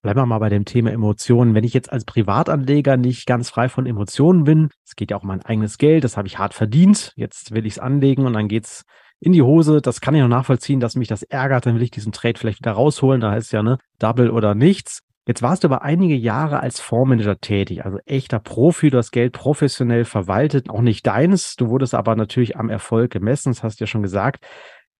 Bleiben 0.00 0.20
wir 0.20 0.26
mal 0.26 0.38
bei 0.38 0.48
dem 0.48 0.64
Thema 0.64 0.92
Emotionen. 0.92 1.54
Wenn 1.54 1.64
ich 1.64 1.74
jetzt 1.74 1.92
als 1.92 2.04
Privatanleger 2.04 2.96
nicht 2.96 3.26
ganz 3.26 3.50
frei 3.50 3.68
von 3.68 3.86
Emotionen 3.86 4.44
bin, 4.44 4.70
es 4.84 4.94
geht 4.94 5.10
ja 5.10 5.16
auch 5.16 5.22
um 5.22 5.28
mein 5.28 5.42
eigenes 5.42 5.78
Geld, 5.78 6.04
das 6.04 6.16
habe 6.16 6.28
ich 6.28 6.38
hart 6.38 6.54
verdient, 6.54 7.12
jetzt 7.16 7.52
will 7.52 7.66
ich 7.66 7.74
es 7.74 7.78
anlegen 7.78 8.24
und 8.24 8.32
dann 8.32 8.48
geht's 8.48 8.84
in 9.20 9.32
die 9.32 9.42
Hose. 9.42 9.80
Das 9.80 10.00
kann 10.00 10.14
ich 10.14 10.20
noch 10.20 10.28
nachvollziehen, 10.28 10.80
dass 10.80 10.96
mich 10.96 11.08
das 11.08 11.22
ärgert. 11.22 11.66
Dann 11.66 11.74
will 11.74 11.82
ich 11.82 11.90
diesen 11.90 12.12
Trade 12.12 12.38
vielleicht 12.38 12.60
wieder 12.60 12.72
rausholen. 12.72 13.20
Da 13.20 13.30
heißt 13.30 13.46
es 13.46 13.52
ja, 13.52 13.62
ne, 13.62 13.78
Double 13.98 14.30
oder 14.30 14.54
nichts. 14.54 15.02
Jetzt 15.28 15.42
warst 15.42 15.64
du 15.64 15.68
aber 15.68 15.82
einige 15.82 16.14
Jahre 16.14 16.60
als 16.60 16.78
Fondsmanager 16.78 17.40
tätig, 17.40 17.84
also 17.84 17.98
echter 18.06 18.38
Profi, 18.38 18.90
du 18.90 18.98
hast 18.98 19.10
Geld 19.10 19.32
professionell 19.32 20.04
verwaltet, 20.04 20.70
auch 20.70 20.82
nicht 20.82 21.04
deins. 21.04 21.56
Du 21.56 21.68
wurdest 21.68 21.96
aber 21.96 22.14
natürlich 22.14 22.56
am 22.56 22.70
Erfolg 22.70 23.10
gemessen, 23.10 23.50
das 23.50 23.64
hast 23.64 23.80
du 23.80 23.84
ja 23.84 23.88
schon 23.88 24.02
gesagt. 24.02 24.46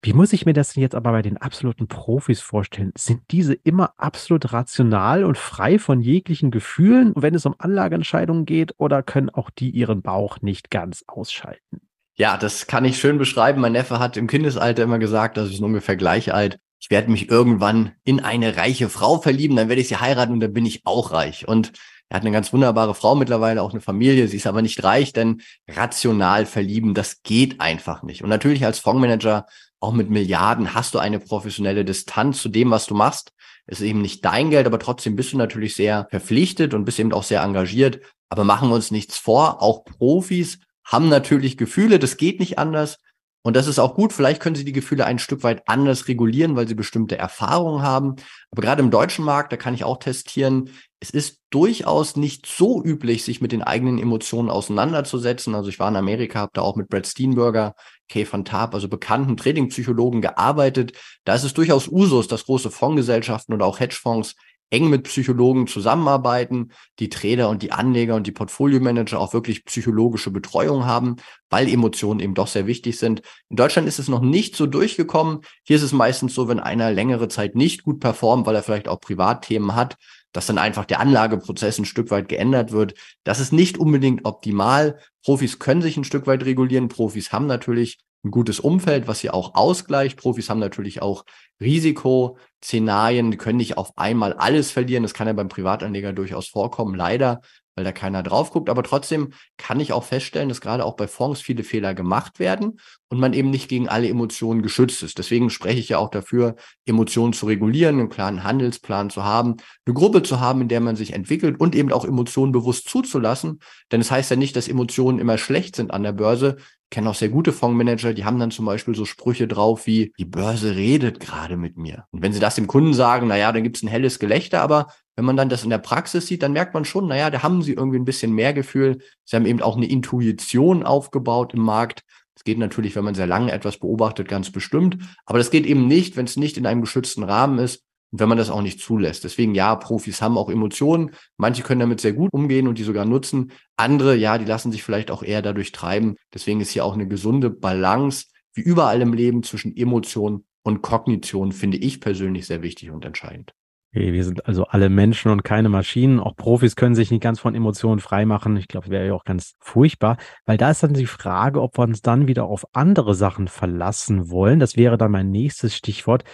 Wie 0.02 0.12
muss 0.12 0.32
ich 0.32 0.44
mir 0.44 0.52
das 0.52 0.72
denn 0.72 0.82
jetzt 0.82 0.96
aber 0.96 1.12
bei 1.12 1.22
den 1.22 1.36
absoluten 1.36 1.86
Profis 1.86 2.40
vorstellen? 2.40 2.92
Sind 2.96 3.22
diese 3.30 3.54
immer 3.54 3.94
absolut 3.98 4.52
rational 4.52 5.24
und 5.24 5.38
frei 5.38 5.78
von 5.78 6.00
jeglichen 6.00 6.50
Gefühlen, 6.50 7.12
wenn 7.16 7.34
es 7.36 7.46
um 7.46 7.54
Anlageentscheidungen 7.58 8.46
geht, 8.46 8.74
oder 8.78 9.04
können 9.04 9.30
auch 9.30 9.50
die 9.50 9.70
ihren 9.70 10.02
Bauch 10.02 10.40
nicht 10.42 10.70
ganz 10.70 11.04
ausschalten? 11.06 11.85
Ja, 12.18 12.38
das 12.38 12.66
kann 12.66 12.86
ich 12.86 12.98
schön 12.98 13.18
beschreiben. 13.18 13.60
Mein 13.60 13.72
Neffe 13.72 13.98
hat 13.98 14.16
im 14.16 14.26
Kindesalter 14.26 14.82
immer 14.82 14.98
gesagt, 14.98 15.36
also 15.36 15.50
ich 15.50 15.58
bin 15.58 15.66
ungefähr 15.66 15.96
gleich 15.96 16.32
alt. 16.32 16.58
Ich 16.80 16.90
werde 16.90 17.10
mich 17.10 17.28
irgendwann 17.28 17.92
in 18.04 18.20
eine 18.20 18.56
reiche 18.56 18.88
Frau 18.88 19.18
verlieben, 19.20 19.56
dann 19.56 19.68
werde 19.68 19.82
ich 19.82 19.88
sie 19.88 19.98
heiraten 19.98 20.32
und 20.32 20.40
dann 20.40 20.52
bin 20.54 20.64
ich 20.64 20.86
auch 20.86 21.12
reich. 21.12 21.46
Und 21.46 21.72
er 22.08 22.16
hat 22.16 22.22
eine 22.22 22.32
ganz 22.32 22.52
wunderbare 22.54 22.94
Frau 22.94 23.16
mittlerweile, 23.16 23.60
auch 23.60 23.72
eine 23.72 23.80
Familie. 23.82 24.28
Sie 24.28 24.36
ist 24.38 24.46
aber 24.46 24.62
nicht 24.62 24.82
reich, 24.82 25.12
denn 25.12 25.42
rational 25.68 26.46
verlieben, 26.46 26.94
das 26.94 27.22
geht 27.22 27.60
einfach 27.60 28.02
nicht. 28.02 28.22
Und 28.22 28.30
natürlich 28.30 28.64
als 28.64 28.78
Fondsmanager, 28.78 29.46
auch 29.80 29.92
mit 29.92 30.08
Milliarden, 30.08 30.72
hast 30.72 30.94
du 30.94 30.98
eine 30.98 31.18
professionelle 31.18 31.84
Distanz 31.84 32.40
zu 32.40 32.48
dem, 32.48 32.70
was 32.70 32.86
du 32.86 32.94
machst. 32.94 33.32
Es 33.66 33.80
ist 33.80 33.86
eben 33.86 34.00
nicht 34.00 34.24
dein 34.24 34.48
Geld, 34.48 34.66
aber 34.66 34.78
trotzdem 34.78 35.16
bist 35.16 35.32
du 35.32 35.36
natürlich 35.36 35.74
sehr 35.74 36.06
verpflichtet 36.10 36.72
und 36.72 36.86
bist 36.86 36.98
eben 36.98 37.12
auch 37.12 37.24
sehr 37.24 37.42
engagiert. 37.42 38.00
Aber 38.30 38.44
machen 38.44 38.70
wir 38.70 38.74
uns 38.74 38.90
nichts 38.90 39.18
vor, 39.18 39.60
auch 39.60 39.84
Profis 39.84 40.60
haben 40.86 41.08
natürlich 41.08 41.56
Gefühle, 41.56 41.98
das 41.98 42.16
geht 42.16 42.40
nicht 42.40 42.58
anders. 42.58 42.98
Und 43.42 43.54
das 43.54 43.68
ist 43.68 43.78
auch 43.78 43.94
gut. 43.94 44.12
Vielleicht 44.12 44.42
können 44.42 44.56
sie 44.56 44.64
die 44.64 44.72
Gefühle 44.72 45.04
ein 45.04 45.20
Stück 45.20 45.44
weit 45.44 45.68
anders 45.68 46.08
regulieren, 46.08 46.56
weil 46.56 46.66
sie 46.66 46.74
bestimmte 46.74 47.16
Erfahrungen 47.16 47.80
haben. 47.80 48.16
Aber 48.50 48.62
gerade 48.62 48.82
im 48.82 48.90
deutschen 48.90 49.24
Markt, 49.24 49.52
da 49.52 49.56
kann 49.56 49.72
ich 49.72 49.84
auch 49.84 49.98
testieren, 49.98 50.70
es 50.98 51.10
ist 51.10 51.42
durchaus 51.50 52.16
nicht 52.16 52.46
so 52.46 52.82
üblich, 52.82 53.22
sich 53.22 53.40
mit 53.40 53.52
den 53.52 53.62
eigenen 53.62 53.98
Emotionen 53.98 54.50
auseinanderzusetzen. 54.50 55.54
Also 55.54 55.68
ich 55.68 55.78
war 55.78 55.88
in 55.88 55.94
Amerika, 55.94 56.40
habe 56.40 56.50
da 56.54 56.62
auch 56.62 56.74
mit 56.74 56.88
Brad 56.88 57.06
Steenberger, 57.06 57.76
Kay 58.08 58.26
van 58.28 58.44
Tarp, 58.44 58.74
also 58.74 58.88
bekannten 58.88 59.36
Trading-Psychologen 59.36 60.22
gearbeitet. 60.22 60.94
Da 61.24 61.36
ist 61.36 61.44
es 61.44 61.54
durchaus 61.54 61.86
Usus, 61.86 62.26
dass 62.26 62.46
große 62.46 62.72
Fondsgesellschaften 62.72 63.54
oder 63.54 63.66
auch 63.66 63.78
Hedgefonds 63.78 64.34
eng 64.70 64.90
mit 64.90 65.04
Psychologen 65.04 65.66
zusammenarbeiten, 65.66 66.72
die 66.98 67.08
Trader 67.08 67.48
und 67.48 67.62
die 67.62 67.72
Anleger 67.72 68.14
und 68.16 68.26
die 68.26 68.32
Portfolio-Manager 68.32 69.20
auch 69.20 69.32
wirklich 69.32 69.64
psychologische 69.64 70.30
Betreuung 70.30 70.84
haben, 70.84 71.16
weil 71.50 71.68
Emotionen 71.68 72.20
eben 72.20 72.34
doch 72.34 72.48
sehr 72.48 72.66
wichtig 72.66 72.98
sind. 72.98 73.22
In 73.48 73.56
Deutschland 73.56 73.86
ist 73.86 73.98
es 73.98 74.08
noch 74.08 74.20
nicht 74.20 74.56
so 74.56 74.66
durchgekommen. 74.66 75.40
Hier 75.62 75.76
ist 75.76 75.82
es 75.82 75.92
meistens 75.92 76.34
so, 76.34 76.48
wenn 76.48 76.60
einer 76.60 76.90
längere 76.90 77.28
Zeit 77.28 77.54
nicht 77.54 77.84
gut 77.84 78.00
performt, 78.00 78.46
weil 78.46 78.56
er 78.56 78.62
vielleicht 78.62 78.88
auch 78.88 79.00
Privatthemen 79.00 79.74
hat, 79.74 79.96
dass 80.32 80.46
dann 80.46 80.58
einfach 80.58 80.84
der 80.84 81.00
Anlageprozess 81.00 81.78
ein 81.78 81.84
Stück 81.84 82.10
weit 82.10 82.28
geändert 82.28 82.72
wird. 82.72 82.94
Das 83.24 83.40
ist 83.40 83.52
nicht 83.52 83.78
unbedingt 83.78 84.24
optimal. 84.24 84.98
Profis 85.24 85.58
können 85.58 85.80
sich 85.80 85.96
ein 85.96 86.04
Stück 86.04 86.26
weit 86.26 86.44
regulieren. 86.44 86.88
Profis 86.88 87.32
haben 87.32 87.46
natürlich 87.46 87.98
ein 88.26 88.30
gutes 88.30 88.60
Umfeld, 88.60 89.08
was 89.08 89.20
sie 89.20 89.30
auch 89.30 89.54
ausgleicht. 89.54 90.18
Profis 90.18 90.50
haben 90.50 90.60
natürlich 90.60 91.00
auch 91.00 91.24
Risikoszenarien, 91.60 93.30
die 93.30 93.36
können 93.36 93.56
nicht 93.56 93.78
auf 93.78 93.96
einmal 93.96 94.34
alles 94.34 94.70
verlieren. 94.70 95.02
Das 95.02 95.14
kann 95.14 95.26
ja 95.26 95.32
beim 95.32 95.48
Privatanleger 95.48 96.12
durchaus 96.12 96.48
vorkommen, 96.48 96.94
leider, 96.94 97.40
weil 97.74 97.84
da 97.84 97.92
keiner 97.92 98.22
drauf 98.22 98.50
guckt. 98.50 98.68
Aber 98.68 98.82
trotzdem 98.82 99.32
kann 99.56 99.80
ich 99.80 99.92
auch 99.92 100.04
feststellen, 100.04 100.48
dass 100.48 100.60
gerade 100.60 100.84
auch 100.84 100.96
bei 100.96 101.06
Fonds 101.06 101.40
viele 101.40 101.62
Fehler 101.62 101.94
gemacht 101.94 102.38
werden 102.38 102.80
und 103.08 103.20
man 103.20 103.32
eben 103.32 103.50
nicht 103.50 103.68
gegen 103.68 103.88
alle 103.88 104.08
Emotionen 104.08 104.62
geschützt 104.62 105.02
ist. 105.02 105.18
Deswegen 105.18 105.48
spreche 105.48 105.78
ich 105.78 105.90
ja 105.90 105.98
auch 105.98 106.10
dafür, 106.10 106.56
Emotionen 106.84 107.32
zu 107.32 107.46
regulieren, 107.46 108.00
einen 108.00 108.08
klaren 108.08 108.42
Handelsplan 108.42 109.10
zu 109.10 109.24
haben, 109.24 109.56
eine 109.86 109.94
Gruppe 109.94 110.22
zu 110.22 110.40
haben, 110.40 110.62
in 110.62 110.68
der 110.68 110.80
man 110.80 110.96
sich 110.96 111.12
entwickelt 111.12 111.60
und 111.60 111.74
eben 111.74 111.92
auch 111.92 112.04
Emotionen 112.04 112.52
bewusst 112.52 112.88
zuzulassen. 112.88 113.60
Denn 113.92 114.00
es 114.00 114.08
das 114.08 114.16
heißt 114.16 114.30
ja 114.32 114.36
nicht, 114.36 114.56
dass 114.56 114.68
Emotionen 114.68 115.18
immer 115.18 115.38
schlecht 115.38 115.76
sind 115.76 115.90
an 115.90 116.02
der 116.02 116.12
Börse 116.12 116.56
kenne 116.90 117.10
auch 117.10 117.14
sehr 117.14 117.28
gute 117.28 117.52
Fondsmanager, 117.52 118.14
die 118.14 118.24
haben 118.24 118.38
dann 118.38 118.50
zum 118.50 118.64
Beispiel 118.66 118.94
so 118.94 119.04
Sprüche 119.04 119.48
drauf 119.48 119.86
wie, 119.86 120.12
die 120.18 120.24
Börse 120.24 120.76
redet 120.76 121.20
gerade 121.20 121.56
mit 121.56 121.76
mir. 121.76 122.04
Und 122.10 122.22
wenn 122.22 122.32
sie 122.32 122.40
das 122.40 122.54
dem 122.54 122.66
Kunden 122.66 122.94
sagen, 122.94 123.26
naja, 123.26 123.50
dann 123.52 123.64
gibt 123.64 123.76
es 123.76 123.82
ein 123.82 123.88
helles 123.88 124.18
Gelächter, 124.18 124.60
aber 124.60 124.88
wenn 125.16 125.24
man 125.24 125.36
dann 125.36 125.48
das 125.48 125.64
in 125.64 125.70
der 125.70 125.78
Praxis 125.78 126.26
sieht, 126.26 126.42
dann 126.42 126.52
merkt 126.52 126.74
man 126.74 126.84
schon, 126.84 127.08
naja, 127.08 127.30
da 127.30 127.42
haben 127.42 127.62
sie 127.62 127.72
irgendwie 127.72 127.98
ein 127.98 128.04
bisschen 128.04 128.32
mehr 128.32 128.52
Gefühl. 128.52 128.98
Sie 129.24 129.34
haben 129.34 129.46
eben 129.46 129.62
auch 129.62 129.76
eine 129.76 129.88
Intuition 129.88 130.84
aufgebaut 130.84 131.54
im 131.54 131.60
Markt. 131.60 132.02
Es 132.34 132.44
geht 132.44 132.58
natürlich, 132.58 132.94
wenn 132.94 133.04
man 133.04 133.14
sehr 133.14 133.26
lange 133.26 133.50
etwas 133.50 133.78
beobachtet, 133.78 134.28
ganz 134.28 134.52
bestimmt. 134.52 134.98
Aber 135.24 135.38
das 135.38 135.50
geht 135.50 135.64
eben 135.64 135.86
nicht, 135.86 136.16
wenn 136.16 136.26
es 136.26 136.36
nicht 136.36 136.58
in 136.58 136.66
einem 136.66 136.82
geschützten 136.82 137.24
Rahmen 137.24 137.58
ist 137.58 137.85
wenn 138.20 138.28
man 138.28 138.38
das 138.38 138.50
auch 138.50 138.62
nicht 138.62 138.80
zulässt. 138.80 139.24
Deswegen 139.24 139.54
ja, 139.54 139.74
Profis 139.74 140.22
haben 140.22 140.38
auch 140.38 140.50
Emotionen. 140.50 141.12
Manche 141.36 141.62
können 141.62 141.80
damit 141.80 142.00
sehr 142.00 142.12
gut 142.12 142.32
umgehen 142.32 142.68
und 142.68 142.78
die 142.78 142.84
sogar 142.84 143.04
nutzen. 143.04 143.52
Andere, 143.76 144.16
ja, 144.16 144.38
die 144.38 144.44
lassen 144.44 144.72
sich 144.72 144.82
vielleicht 144.82 145.10
auch 145.10 145.22
eher 145.22 145.42
dadurch 145.42 145.72
treiben. 145.72 146.16
Deswegen 146.32 146.60
ist 146.60 146.70
hier 146.70 146.84
auch 146.84 146.94
eine 146.94 147.08
gesunde 147.08 147.50
Balance, 147.50 148.26
wie 148.54 148.62
überall 148.62 149.00
im 149.02 149.12
Leben, 149.12 149.42
zwischen 149.42 149.76
Emotion 149.76 150.44
und 150.62 150.82
Kognition, 150.82 151.52
finde 151.52 151.76
ich 151.76 152.00
persönlich 152.00 152.46
sehr 152.46 152.62
wichtig 152.62 152.90
und 152.90 153.04
entscheidend. 153.04 153.52
Okay, 153.96 154.12
wir 154.12 154.24
sind 154.24 154.46
also 154.46 154.64
alle 154.64 154.90
Menschen 154.90 155.30
und 155.30 155.42
keine 155.42 155.70
Maschinen. 155.70 156.20
Auch 156.20 156.36
Profis 156.36 156.76
können 156.76 156.94
sich 156.94 157.10
nicht 157.10 157.22
ganz 157.22 157.40
von 157.40 157.54
Emotionen 157.54 158.00
freimachen. 158.00 158.56
Ich 158.56 158.68
glaube, 158.68 158.90
wäre 158.90 159.06
ja 159.06 159.14
auch 159.14 159.24
ganz 159.24 159.54
furchtbar, 159.60 160.18
weil 160.44 160.58
da 160.58 160.70
ist 160.70 160.82
dann 160.82 160.92
die 160.92 161.06
Frage, 161.06 161.62
ob 161.62 161.78
wir 161.78 161.84
uns 161.84 162.02
dann 162.02 162.26
wieder 162.26 162.44
auf 162.44 162.66
andere 162.74 163.14
Sachen 163.14 163.48
verlassen 163.48 164.28
wollen. 164.28 164.60
Das 164.60 164.76
wäre 164.76 164.98
dann 164.98 165.12
mein 165.12 165.30
nächstes 165.30 165.74
Stichwort 165.74 166.24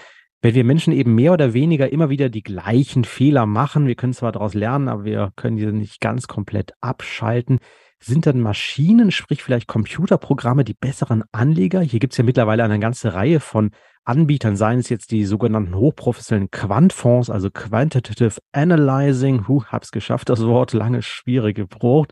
wenn 0.42 0.54
wir 0.56 0.64
Menschen 0.64 0.92
eben 0.92 1.14
mehr 1.14 1.32
oder 1.32 1.54
weniger 1.54 1.92
immer 1.92 2.10
wieder 2.10 2.28
die 2.28 2.42
gleichen 2.42 3.04
Fehler 3.04 3.46
machen, 3.46 3.86
wir 3.86 3.94
können 3.94 4.12
zwar 4.12 4.32
daraus 4.32 4.54
lernen, 4.54 4.88
aber 4.88 5.04
wir 5.04 5.32
können 5.36 5.56
diese 5.56 5.72
nicht 5.72 6.00
ganz 6.00 6.26
komplett 6.26 6.72
abschalten, 6.80 7.60
sind 8.00 8.26
dann 8.26 8.40
Maschinen, 8.40 9.12
sprich 9.12 9.44
vielleicht 9.44 9.68
Computerprogramme, 9.68 10.64
die 10.64 10.74
besseren 10.74 11.22
Anleger? 11.30 11.80
Hier 11.80 12.00
gibt 12.00 12.14
es 12.14 12.16
ja 12.16 12.24
mittlerweile 12.24 12.64
eine 12.64 12.80
ganze 12.80 13.14
Reihe 13.14 13.38
von 13.38 13.70
Anbietern, 14.04 14.56
seien 14.56 14.80
es 14.80 14.88
jetzt 14.88 15.12
die 15.12 15.24
sogenannten 15.24 15.76
hochprofessionellen 15.76 16.50
Quantfonds, 16.50 17.30
also 17.30 17.48
Quantitative 17.48 18.40
Analyzing, 18.50 19.46
hu, 19.46 19.62
hab's 19.66 19.92
geschafft, 19.92 20.28
das 20.28 20.44
Wort. 20.44 20.72
Lange 20.72 21.02
schwierig 21.02 21.54
gebraucht, 21.54 22.10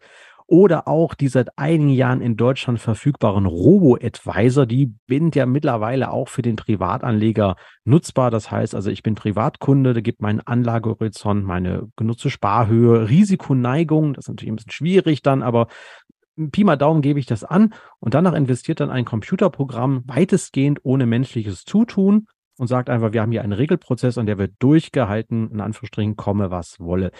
oder 0.50 0.88
auch 0.88 1.14
die 1.14 1.28
seit 1.28 1.56
einigen 1.56 1.90
Jahren 1.90 2.20
in 2.20 2.36
Deutschland 2.36 2.80
verfügbaren 2.80 3.46
Robo-Advisor, 3.46 4.66
die 4.66 4.92
sind 5.08 5.36
ja 5.36 5.46
mittlerweile 5.46 6.10
auch 6.10 6.28
für 6.28 6.42
den 6.42 6.56
Privatanleger 6.56 7.54
nutzbar. 7.84 8.32
Das 8.32 8.50
heißt 8.50 8.74
also, 8.74 8.90
ich 8.90 9.04
bin 9.04 9.14
Privatkunde, 9.14 9.94
da 9.94 10.00
gibt 10.00 10.20
meinen 10.20 10.40
Anlagehorizont, 10.40 11.44
meine 11.44 11.88
genutzte 11.94 12.30
Sparhöhe, 12.30 13.08
Risikoneigung, 13.08 14.14
das 14.14 14.24
ist 14.24 14.28
natürlich 14.28 14.50
ein 14.50 14.56
bisschen 14.56 14.72
schwierig 14.72 15.22
dann, 15.22 15.44
aber 15.44 15.68
Pi 16.50 16.64
mal 16.64 16.76
Daumen 16.76 17.00
gebe 17.00 17.20
ich 17.20 17.26
das 17.26 17.44
an 17.44 17.72
und 18.00 18.14
danach 18.14 18.32
investiert 18.32 18.80
dann 18.80 18.90
ein 18.90 19.04
Computerprogramm 19.04 20.02
weitestgehend 20.06 20.80
ohne 20.82 21.06
menschliches 21.06 21.64
Zutun 21.64 22.26
und 22.60 22.66
sagt 22.66 22.90
einfach, 22.90 23.12
wir 23.12 23.22
haben 23.22 23.30
hier 23.30 23.42
einen 23.42 23.52
Regelprozess 23.52 24.18
und 24.18 24.26
der 24.26 24.36
wird 24.36 24.54
durchgehalten, 24.58 25.50
in 25.50 25.60
Anführungsstrichen, 25.60 26.16
komme 26.16 26.50
was 26.50 26.80
wolle. 26.80 27.12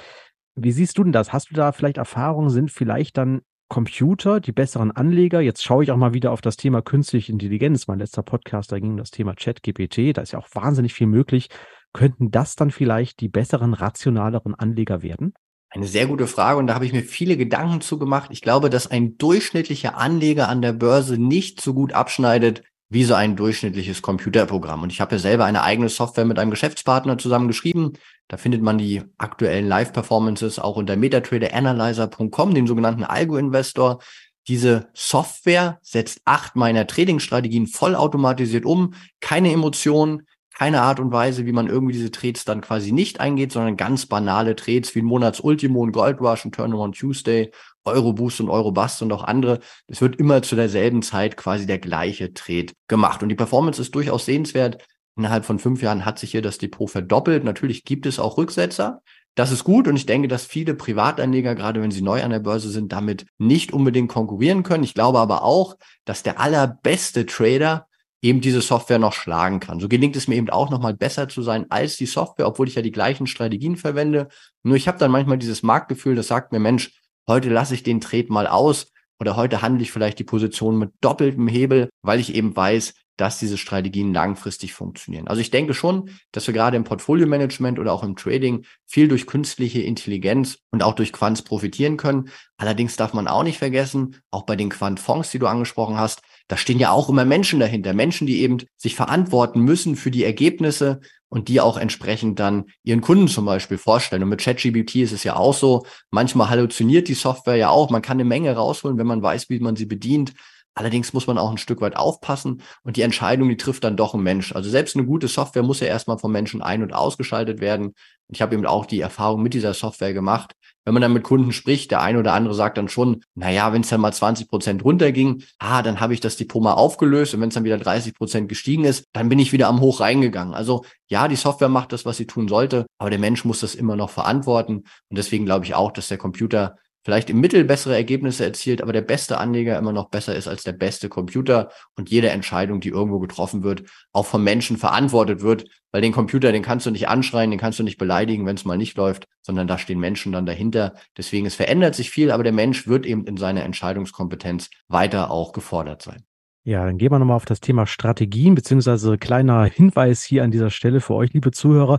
Wie 0.62 0.72
siehst 0.72 0.98
du 0.98 1.04
denn 1.04 1.12
das? 1.12 1.32
Hast 1.32 1.50
du 1.50 1.54
da 1.54 1.72
vielleicht 1.72 1.96
Erfahrungen? 1.96 2.50
Sind 2.50 2.70
vielleicht 2.70 3.16
dann 3.16 3.40
Computer 3.70 4.40
die 4.40 4.52
besseren 4.52 4.90
Anleger? 4.90 5.40
Jetzt 5.40 5.62
schaue 5.62 5.82
ich 5.82 5.90
auch 5.90 5.96
mal 5.96 6.12
wieder 6.12 6.32
auf 6.32 6.42
das 6.42 6.58
Thema 6.58 6.82
künstliche 6.82 7.32
Intelligenz. 7.32 7.86
Mein 7.86 7.98
letzter 7.98 8.22
Podcast, 8.22 8.70
da 8.70 8.78
ging 8.78 8.90
um 8.90 8.96
das 8.98 9.10
Thema 9.10 9.34
Chat-GPT. 9.34 10.14
Da 10.14 10.20
ist 10.20 10.32
ja 10.32 10.38
auch 10.38 10.48
wahnsinnig 10.52 10.92
viel 10.92 11.06
möglich. 11.06 11.48
Könnten 11.94 12.30
das 12.30 12.56
dann 12.56 12.70
vielleicht 12.70 13.20
die 13.20 13.30
besseren, 13.30 13.72
rationaleren 13.72 14.54
Anleger 14.54 15.02
werden? 15.02 15.32
Eine 15.70 15.86
sehr 15.86 16.06
gute 16.06 16.26
Frage 16.26 16.58
und 16.58 16.66
da 16.66 16.74
habe 16.74 16.84
ich 16.84 16.92
mir 16.92 17.04
viele 17.04 17.38
Gedanken 17.38 17.80
zu 17.80 17.98
gemacht. 17.98 18.28
Ich 18.30 18.42
glaube, 18.42 18.68
dass 18.68 18.90
ein 18.90 19.16
durchschnittlicher 19.16 19.96
Anleger 19.96 20.50
an 20.50 20.60
der 20.60 20.74
Börse 20.74 21.16
nicht 21.16 21.62
so 21.62 21.72
gut 21.72 21.94
abschneidet 21.94 22.64
wie 22.90 23.04
so 23.04 23.14
ein 23.14 23.36
durchschnittliches 23.36 24.02
Computerprogramm. 24.02 24.82
Und 24.82 24.92
ich 24.92 25.00
habe 25.00 25.14
ja 25.14 25.18
selber 25.20 25.44
eine 25.44 25.62
eigene 25.62 25.88
Software 25.88 26.24
mit 26.24 26.38
einem 26.38 26.50
Geschäftspartner 26.50 27.16
zusammen 27.18 27.46
geschrieben. 27.46 27.92
Da 28.26 28.36
findet 28.36 28.62
man 28.62 28.78
die 28.78 29.02
aktuellen 29.16 29.68
Live-Performances 29.68 30.58
auch 30.58 30.76
unter 30.76 30.96
metatraderanalyzer.com, 30.96 32.54
dem 32.54 32.66
sogenannten 32.66 33.04
Algo-Investor. 33.04 34.00
Diese 34.48 34.88
Software 34.92 35.78
setzt 35.82 36.22
acht 36.24 36.56
meiner 36.56 36.86
Trading-Strategien 36.86 37.68
vollautomatisiert 37.68 38.64
um. 38.64 38.94
Keine 39.20 39.52
Emotionen, 39.52 40.26
keine 40.52 40.82
Art 40.82 40.98
und 40.98 41.12
Weise, 41.12 41.46
wie 41.46 41.52
man 41.52 41.68
irgendwie 41.68 41.92
diese 41.92 42.10
Trades 42.10 42.44
dann 42.44 42.60
quasi 42.60 42.90
nicht 42.90 43.20
eingeht, 43.20 43.52
sondern 43.52 43.76
ganz 43.76 44.06
banale 44.06 44.56
Trades 44.56 44.96
wie 44.96 45.02
ein 45.02 45.06
Monatsultimo, 45.06 45.86
ein 45.86 45.92
Gold 45.92 46.20
Rush, 46.20 46.44
ein 46.44 46.52
Turn 46.52 46.74
on 46.74 46.92
Tuesday, 46.92 47.52
Euroboost 47.84 48.40
und 48.40 48.50
Eurobust 48.50 49.02
und 49.02 49.12
auch 49.12 49.24
andere. 49.24 49.60
Es 49.86 50.00
wird 50.00 50.16
immer 50.16 50.42
zu 50.42 50.56
derselben 50.56 51.02
Zeit 51.02 51.36
quasi 51.36 51.66
der 51.66 51.78
gleiche 51.78 52.32
Trade 52.34 52.72
gemacht. 52.88 53.22
Und 53.22 53.28
die 53.28 53.34
Performance 53.34 53.80
ist 53.80 53.94
durchaus 53.94 54.26
sehenswert. 54.26 54.84
Innerhalb 55.16 55.44
von 55.44 55.58
fünf 55.58 55.82
Jahren 55.82 56.04
hat 56.04 56.18
sich 56.18 56.30
hier 56.30 56.42
das 56.42 56.58
Depot 56.58 56.90
verdoppelt. 56.90 57.44
Natürlich 57.44 57.84
gibt 57.84 58.06
es 58.06 58.18
auch 58.18 58.38
Rücksetzer. 58.38 59.02
Das 59.34 59.52
ist 59.52 59.64
gut 59.64 59.86
und 59.86 59.96
ich 59.96 60.06
denke, 60.06 60.28
dass 60.28 60.44
viele 60.44 60.74
Privatanleger, 60.74 61.54
gerade 61.54 61.80
wenn 61.80 61.90
sie 61.90 62.02
neu 62.02 62.22
an 62.22 62.30
der 62.30 62.40
Börse 62.40 62.68
sind, 62.68 62.92
damit 62.92 63.26
nicht 63.38 63.72
unbedingt 63.72 64.10
konkurrieren 64.10 64.64
können. 64.64 64.84
Ich 64.84 64.94
glaube 64.94 65.18
aber 65.18 65.44
auch, 65.44 65.76
dass 66.04 66.22
der 66.22 66.40
allerbeste 66.40 67.26
Trader 67.26 67.86
eben 68.22 68.40
diese 68.40 68.60
Software 68.60 68.98
noch 68.98 69.14
schlagen 69.14 69.60
kann. 69.60 69.80
So 69.80 69.88
gelingt 69.88 70.16
es 70.16 70.28
mir 70.28 70.34
eben 70.34 70.50
auch 70.50 70.68
nochmal 70.70 70.94
besser 70.94 71.28
zu 71.28 71.42
sein 71.42 71.66
als 71.70 71.96
die 71.96 72.06
Software, 72.06 72.48
obwohl 72.48 72.68
ich 72.68 72.74
ja 72.74 72.82
die 72.82 72.90
gleichen 72.90 73.26
Strategien 73.26 73.76
verwende. 73.76 74.28
Nur 74.62 74.76
ich 74.76 74.88
habe 74.88 74.98
dann 74.98 75.10
manchmal 75.10 75.38
dieses 75.38 75.62
Marktgefühl, 75.62 76.16
das 76.16 76.26
sagt 76.26 76.52
mir, 76.52 76.58
Mensch, 76.58 76.99
heute 77.30 77.48
lasse 77.48 77.74
ich 77.74 77.82
den 77.82 78.00
Trade 78.00 78.26
mal 78.28 78.46
aus 78.46 78.88
oder 79.20 79.36
heute 79.36 79.62
handle 79.62 79.82
ich 79.82 79.92
vielleicht 79.92 80.18
die 80.18 80.24
Position 80.24 80.78
mit 80.78 80.90
doppeltem 81.00 81.48
Hebel, 81.48 81.88
weil 82.02 82.20
ich 82.20 82.34
eben 82.34 82.54
weiß, 82.56 82.94
dass 83.16 83.38
diese 83.38 83.58
Strategien 83.58 84.14
langfristig 84.14 84.72
funktionieren. 84.72 85.28
Also 85.28 85.42
ich 85.42 85.50
denke 85.50 85.74
schon, 85.74 86.08
dass 86.32 86.46
wir 86.46 86.54
gerade 86.54 86.78
im 86.78 86.84
Portfolio-Management 86.84 87.78
oder 87.78 87.92
auch 87.92 88.02
im 88.02 88.16
Trading 88.16 88.64
viel 88.86 89.08
durch 89.08 89.26
künstliche 89.26 89.82
Intelligenz 89.82 90.58
und 90.70 90.82
auch 90.82 90.94
durch 90.94 91.12
Quants 91.12 91.42
profitieren 91.42 91.98
können. 91.98 92.30
Allerdings 92.56 92.96
darf 92.96 93.12
man 93.12 93.28
auch 93.28 93.42
nicht 93.42 93.58
vergessen, 93.58 94.16
auch 94.30 94.44
bei 94.44 94.56
den 94.56 94.70
Quant-Fonds, 94.70 95.30
die 95.30 95.38
du 95.38 95.46
angesprochen 95.46 95.98
hast, 95.98 96.22
da 96.48 96.56
stehen 96.56 96.78
ja 96.78 96.90
auch 96.90 97.10
immer 97.10 97.26
Menschen 97.26 97.60
dahinter. 97.60 97.92
Menschen, 97.92 98.26
die 98.26 98.40
eben 98.40 98.58
sich 98.76 98.96
verantworten 98.96 99.60
müssen 99.60 99.96
für 99.96 100.10
die 100.10 100.24
Ergebnisse 100.24 101.00
und 101.30 101.48
die 101.48 101.60
auch 101.60 101.78
entsprechend 101.78 102.38
dann 102.38 102.66
ihren 102.82 103.00
Kunden 103.00 103.28
zum 103.28 103.46
Beispiel 103.46 103.78
vorstellen. 103.78 104.22
Und 104.22 104.28
mit 104.28 104.40
ChatGPT 104.40 104.96
ist 104.96 105.12
es 105.12 105.24
ja 105.24 105.36
auch 105.36 105.54
so. 105.54 105.86
Manchmal 106.10 106.50
halluziniert 106.50 107.08
die 107.08 107.14
Software 107.14 107.56
ja 107.56 107.70
auch. 107.70 107.88
Man 107.88 108.02
kann 108.02 108.16
eine 108.16 108.24
Menge 108.24 108.54
rausholen, 108.54 108.98
wenn 108.98 109.06
man 109.06 109.22
weiß, 109.22 109.48
wie 109.48 109.60
man 109.60 109.76
sie 109.76 109.86
bedient. 109.86 110.34
Allerdings 110.74 111.12
muss 111.12 111.26
man 111.26 111.38
auch 111.38 111.50
ein 111.50 111.58
Stück 111.58 111.80
weit 111.80 111.96
aufpassen 111.96 112.62
und 112.84 112.96
die 112.96 113.02
Entscheidung, 113.02 113.48
die 113.48 113.56
trifft 113.56 113.82
dann 113.84 113.96
doch 113.96 114.14
ein 114.14 114.22
Mensch. 114.22 114.54
Also 114.54 114.70
selbst 114.70 114.96
eine 114.96 115.04
gute 115.04 115.28
Software 115.28 115.62
muss 115.62 115.80
ja 115.80 115.88
erstmal 115.88 116.18
vom 116.18 116.32
Menschen 116.32 116.62
ein- 116.62 116.82
und 116.82 116.92
ausgeschaltet 116.92 117.60
werden. 117.60 117.94
Ich 118.28 118.40
habe 118.40 118.54
eben 118.54 118.66
auch 118.66 118.86
die 118.86 119.00
Erfahrung 119.00 119.42
mit 119.42 119.54
dieser 119.54 119.74
Software 119.74 120.14
gemacht. 120.14 120.54
Wenn 120.84 120.94
man 120.94 121.02
dann 121.02 121.12
mit 121.12 121.24
Kunden 121.24 121.52
spricht, 121.52 121.90
der 121.90 122.00
eine 122.00 122.18
oder 122.18 122.32
andere 122.32 122.54
sagt 122.54 122.78
dann 122.78 122.88
schon, 122.88 123.22
naja, 123.34 123.72
wenn 123.72 123.82
es 123.82 123.88
dann 123.88 124.00
mal 124.00 124.12
20 124.12 124.48
Prozent 124.48 124.84
runterging, 124.84 125.42
ah, 125.58 125.82
dann 125.82 126.00
habe 126.00 126.14
ich 126.14 126.20
das 126.20 126.36
Depot 126.36 126.62
mal 126.62 126.72
aufgelöst 126.72 127.34
und 127.34 127.40
wenn 127.40 127.48
es 127.48 127.54
dann 127.54 127.64
wieder 127.64 127.78
30 127.78 128.14
Prozent 128.14 128.48
gestiegen 128.48 128.84
ist, 128.84 129.04
dann 129.12 129.28
bin 129.28 129.38
ich 129.38 129.52
wieder 129.52 129.68
am 129.68 129.80
Hoch 129.80 130.00
reingegangen. 130.00 130.54
Also 130.54 130.84
ja, 131.08 131.28
die 131.28 131.36
Software 131.36 131.68
macht 131.68 131.92
das, 131.92 132.06
was 132.06 132.16
sie 132.16 132.26
tun 132.26 132.48
sollte, 132.48 132.86
aber 132.98 133.10
der 133.10 133.18
Mensch 133.18 133.44
muss 133.44 133.60
das 133.60 133.74
immer 133.74 133.96
noch 133.96 134.10
verantworten. 134.10 134.78
Und 135.08 135.18
deswegen 135.18 135.44
glaube 135.44 135.64
ich 135.64 135.74
auch, 135.74 135.92
dass 135.92 136.08
der 136.08 136.18
Computer 136.18 136.76
vielleicht 137.04 137.30
im 137.30 137.40
Mittel 137.40 137.64
bessere 137.64 137.94
Ergebnisse 137.94 138.44
erzielt, 138.44 138.82
aber 138.82 138.92
der 138.92 139.00
beste 139.00 139.38
Anleger 139.38 139.78
immer 139.78 139.92
noch 139.92 140.10
besser 140.10 140.34
ist 140.34 140.48
als 140.48 140.62
der 140.62 140.72
beste 140.72 141.08
Computer 141.08 141.70
und 141.96 142.10
jede 142.10 142.30
Entscheidung, 142.30 142.80
die 142.80 142.90
irgendwo 142.90 143.18
getroffen 143.18 143.62
wird, 143.62 143.84
auch 144.12 144.26
vom 144.26 144.44
Menschen 144.44 144.76
verantwortet 144.76 145.42
wird, 145.42 145.64
weil 145.92 146.02
den 146.02 146.12
Computer, 146.12 146.52
den 146.52 146.62
kannst 146.62 146.86
du 146.86 146.90
nicht 146.90 147.08
anschreien, 147.08 147.50
den 147.50 147.60
kannst 147.60 147.78
du 147.78 147.82
nicht 147.82 147.98
beleidigen, 147.98 148.46
wenn 148.46 148.56
es 148.56 148.64
mal 148.64 148.76
nicht 148.76 148.96
läuft, 148.96 149.26
sondern 149.42 149.66
da 149.66 149.78
stehen 149.78 149.98
Menschen 149.98 150.32
dann 150.32 150.46
dahinter. 150.46 150.94
Deswegen, 151.16 151.46
es 151.46 151.54
verändert 151.54 151.94
sich 151.94 152.10
viel, 152.10 152.30
aber 152.30 152.42
der 152.42 152.52
Mensch 152.52 152.86
wird 152.86 153.06
eben 153.06 153.24
in 153.24 153.36
seiner 153.36 153.64
Entscheidungskompetenz 153.64 154.70
weiter 154.88 155.30
auch 155.30 155.52
gefordert 155.52 156.02
sein. 156.02 156.24
Ja, 156.62 156.84
dann 156.84 156.98
gehen 156.98 157.10
wir 157.10 157.18
nochmal 157.18 157.36
auf 157.36 157.46
das 157.46 157.60
Thema 157.60 157.86
Strategien, 157.86 158.54
beziehungsweise 158.54 159.16
kleiner 159.16 159.64
Hinweis 159.64 160.22
hier 160.22 160.44
an 160.44 160.50
dieser 160.50 160.70
Stelle 160.70 161.00
für 161.00 161.14
euch, 161.14 161.32
liebe 161.32 161.52
Zuhörer. 161.52 161.98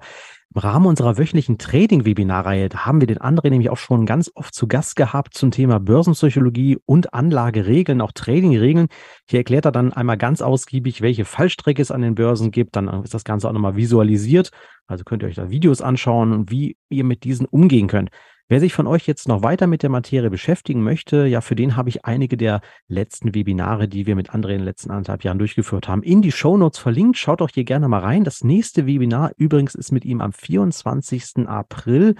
Im 0.53 0.59
Rahmen 0.59 0.85
unserer 0.85 1.17
wöchentlichen 1.17 1.57
Trading-Webinarreihe 1.57 2.67
haben 2.75 2.99
wir 2.99 3.07
den 3.07 3.19
André 3.19 3.49
nämlich 3.49 3.69
auch 3.69 3.77
schon 3.77 4.05
ganz 4.05 4.29
oft 4.35 4.53
zu 4.53 4.67
Gast 4.67 4.97
gehabt 4.97 5.33
zum 5.33 5.49
Thema 5.51 5.79
Börsenpsychologie 5.79 6.77
und 6.85 7.13
Anlageregeln, 7.13 8.01
auch 8.01 8.11
Tradingregeln. 8.11 8.87
Hier 9.29 9.39
erklärt 9.39 9.63
er 9.63 9.71
dann 9.71 9.93
einmal 9.93 10.17
ganz 10.17 10.41
ausgiebig, 10.41 11.01
welche 11.01 11.23
Fallstrecke 11.23 11.81
es 11.81 11.89
an 11.89 12.01
den 12.01 12.15
Börsen 12.15 12.51
gibt. 12.51 12.75
Dann 12.75 12.89
ist 13.01 13.13
das 13.13 13.23
Ganze 13.23 13.47
auch 13.47 13.53
nochmal 13.53 13.77
visualisiert. 13.77 14.51
Also 14.87 15.05
könnt 15.05 15.23
ihr 15.23 15.29
euch 15.29 15.35
da 15.35 15.49
Videos 15.49 15.81
anschauen 15.81 16.33
und 16.33 16.51
wie 16.51 16.75
ihr 16.89 17.05
mit 17.05 17.23
diesen 17.23 17.45
umgehen 17.45 17.87
könnt. 17.87 18.09
Wer 18.51 18.59
sich 18.59 18.73
von 18.73 18.85
euch 18.85 19.07
jetzt 19.07 19.29
noch 19.29 19.43
weiter 19.43 19.65
mit 19.65 19.81
der 19.81 19.89
Materie 19.89 20.29
beschäftigen 20.29 20.83
möchte, 20.83 21.25
ja, 21.25 21.39
für 21.39 21.55
den 21.55 21.77
habe 21.77 21.87
ich 21.87 22.03
einige 22.03 22.35
der 22.35 22.59
letzten 22.89 23.33
Webinare, 23.33 23.87
die 23.87 24.07
wir 24.07 24.17
mit 24.17 24.31
André 24.31 24.49
in 24.49 24.57
den 24.57 24.65
letzten 24.65 24.91
anderthalb 24.91 25.23
Jahren 25.23 25.39
durchgeführt 25.39 25.87
haben, 25.87 26.03
in 26.03 26.21
die 26.21 26.33
Shownotes 26.33 26.77
verlinkt. 26.77 27.17
Schaut 27.17 27.39
doch 27.39 27.49
hier 27.49 27.63
gerne 27.63 27.87
mal 27.87 28.01
rein. 28.01 28.25
Das 28.25 28.43
nächste 28.43 28.85
Webinar 28.87 29.31
übrigens 29.37 29.73
ist 29.73 29.93
mit 29.93 30.03
ihm 30.03 30.19
am 30.19 30.33
24. 30.33 31.47
April 31.47 32.15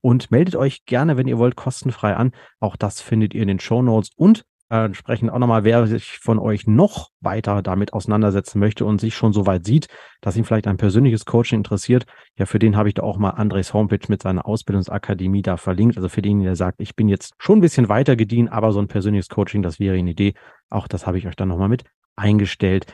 und 0.00 0.30
meldet 0.30 0.54
euch 0.54 0.84
gerne, 0.84 1.16
wenn 1.16 1.26
ihr 1.26 1.38
wollt, 1.38 1.56
kostenfrei 1.56 2.14
an. 2.14 2.30
Auch 2.60 2.76
das 2.76 3.00
findet 3.00 3.34
ihr 3.34 3.42
in 3.42 3.48
den 3.48 3.58
Shownotes 3.58 4.10
und 4.14 4.44
äh, 4.72 4.86
entsprechend 4.86 5.30
auch 5.30 5.38
nochmal, 5.38 5.64
wer 5.64 5.86
sich 5.86 6.18
von 6.18 6.38
euch 6.38 6.66
noch 6.66 7.10
weiter 7.20 7.60
damit 7.60 7.92
auseinandersetzen 7.92 8.58
möchte 8.58 8.86
und 8.86 9.02
sich 9.02 9.14
schon 9.14 9.34
so 9.34 9.46
weit 9.46 9.66
sieht, 9.66 9.88
dass 10.22 10.34
ihn 10.36 10.44
vielleicht 10.44 10.66
ein 10.66 10.78
persönliches 10.78 11.26
Coaching 11.26 11.58
interessiert, 11.58 12.06
ja, 12.38 12.46
für 12.46 12.58
den 12.58 12.74
habe 12.74 12.88
ich 12.88 12.94
da 12.94 13.02
auch 13.02 13.18
mal 13.18 13.30
Andres 13.30 13.74
Homepage 13.74 14.06
mit 14.08 14.22
seiner 14.22 14.46
Ausbildungsakademie 14.46 15.42
da 15.42 15.58
verlinkt. 15.58 15.98
Also 15.98 16.08
für 16.08 16.22
den, 16.22 16.40
der 16.40 16.56
sagt, 16.56 16.80
ich 16.80 16.96
bin 16.96 17.08
jetzt 17.08 17.34
schon 17.38 17.58
ein 17.58 17.60
bisschen 17.60 17.90
weiter 17.90 18.16
gedient, 18.16 18.50
aber 18.50 18.72
so 18.72 18.80
ein 18.80 18.88
persönliches 18.88 19.28
Coaching, 19.28 19.62
das 19.62 19.78
wäre 19.78 19.96
eine 19.96 20.10
Idee. 20.10 20.32
Auch 20.70 20.88
das 20.88 21.06
habe 21.06 21.18
ich 21.18 21.26
euch 21.26 21.36
dann 21.36 21.48
nochmal 21.48 21.68
mit 21.68 21.84
eingestellt. 22.16 22.86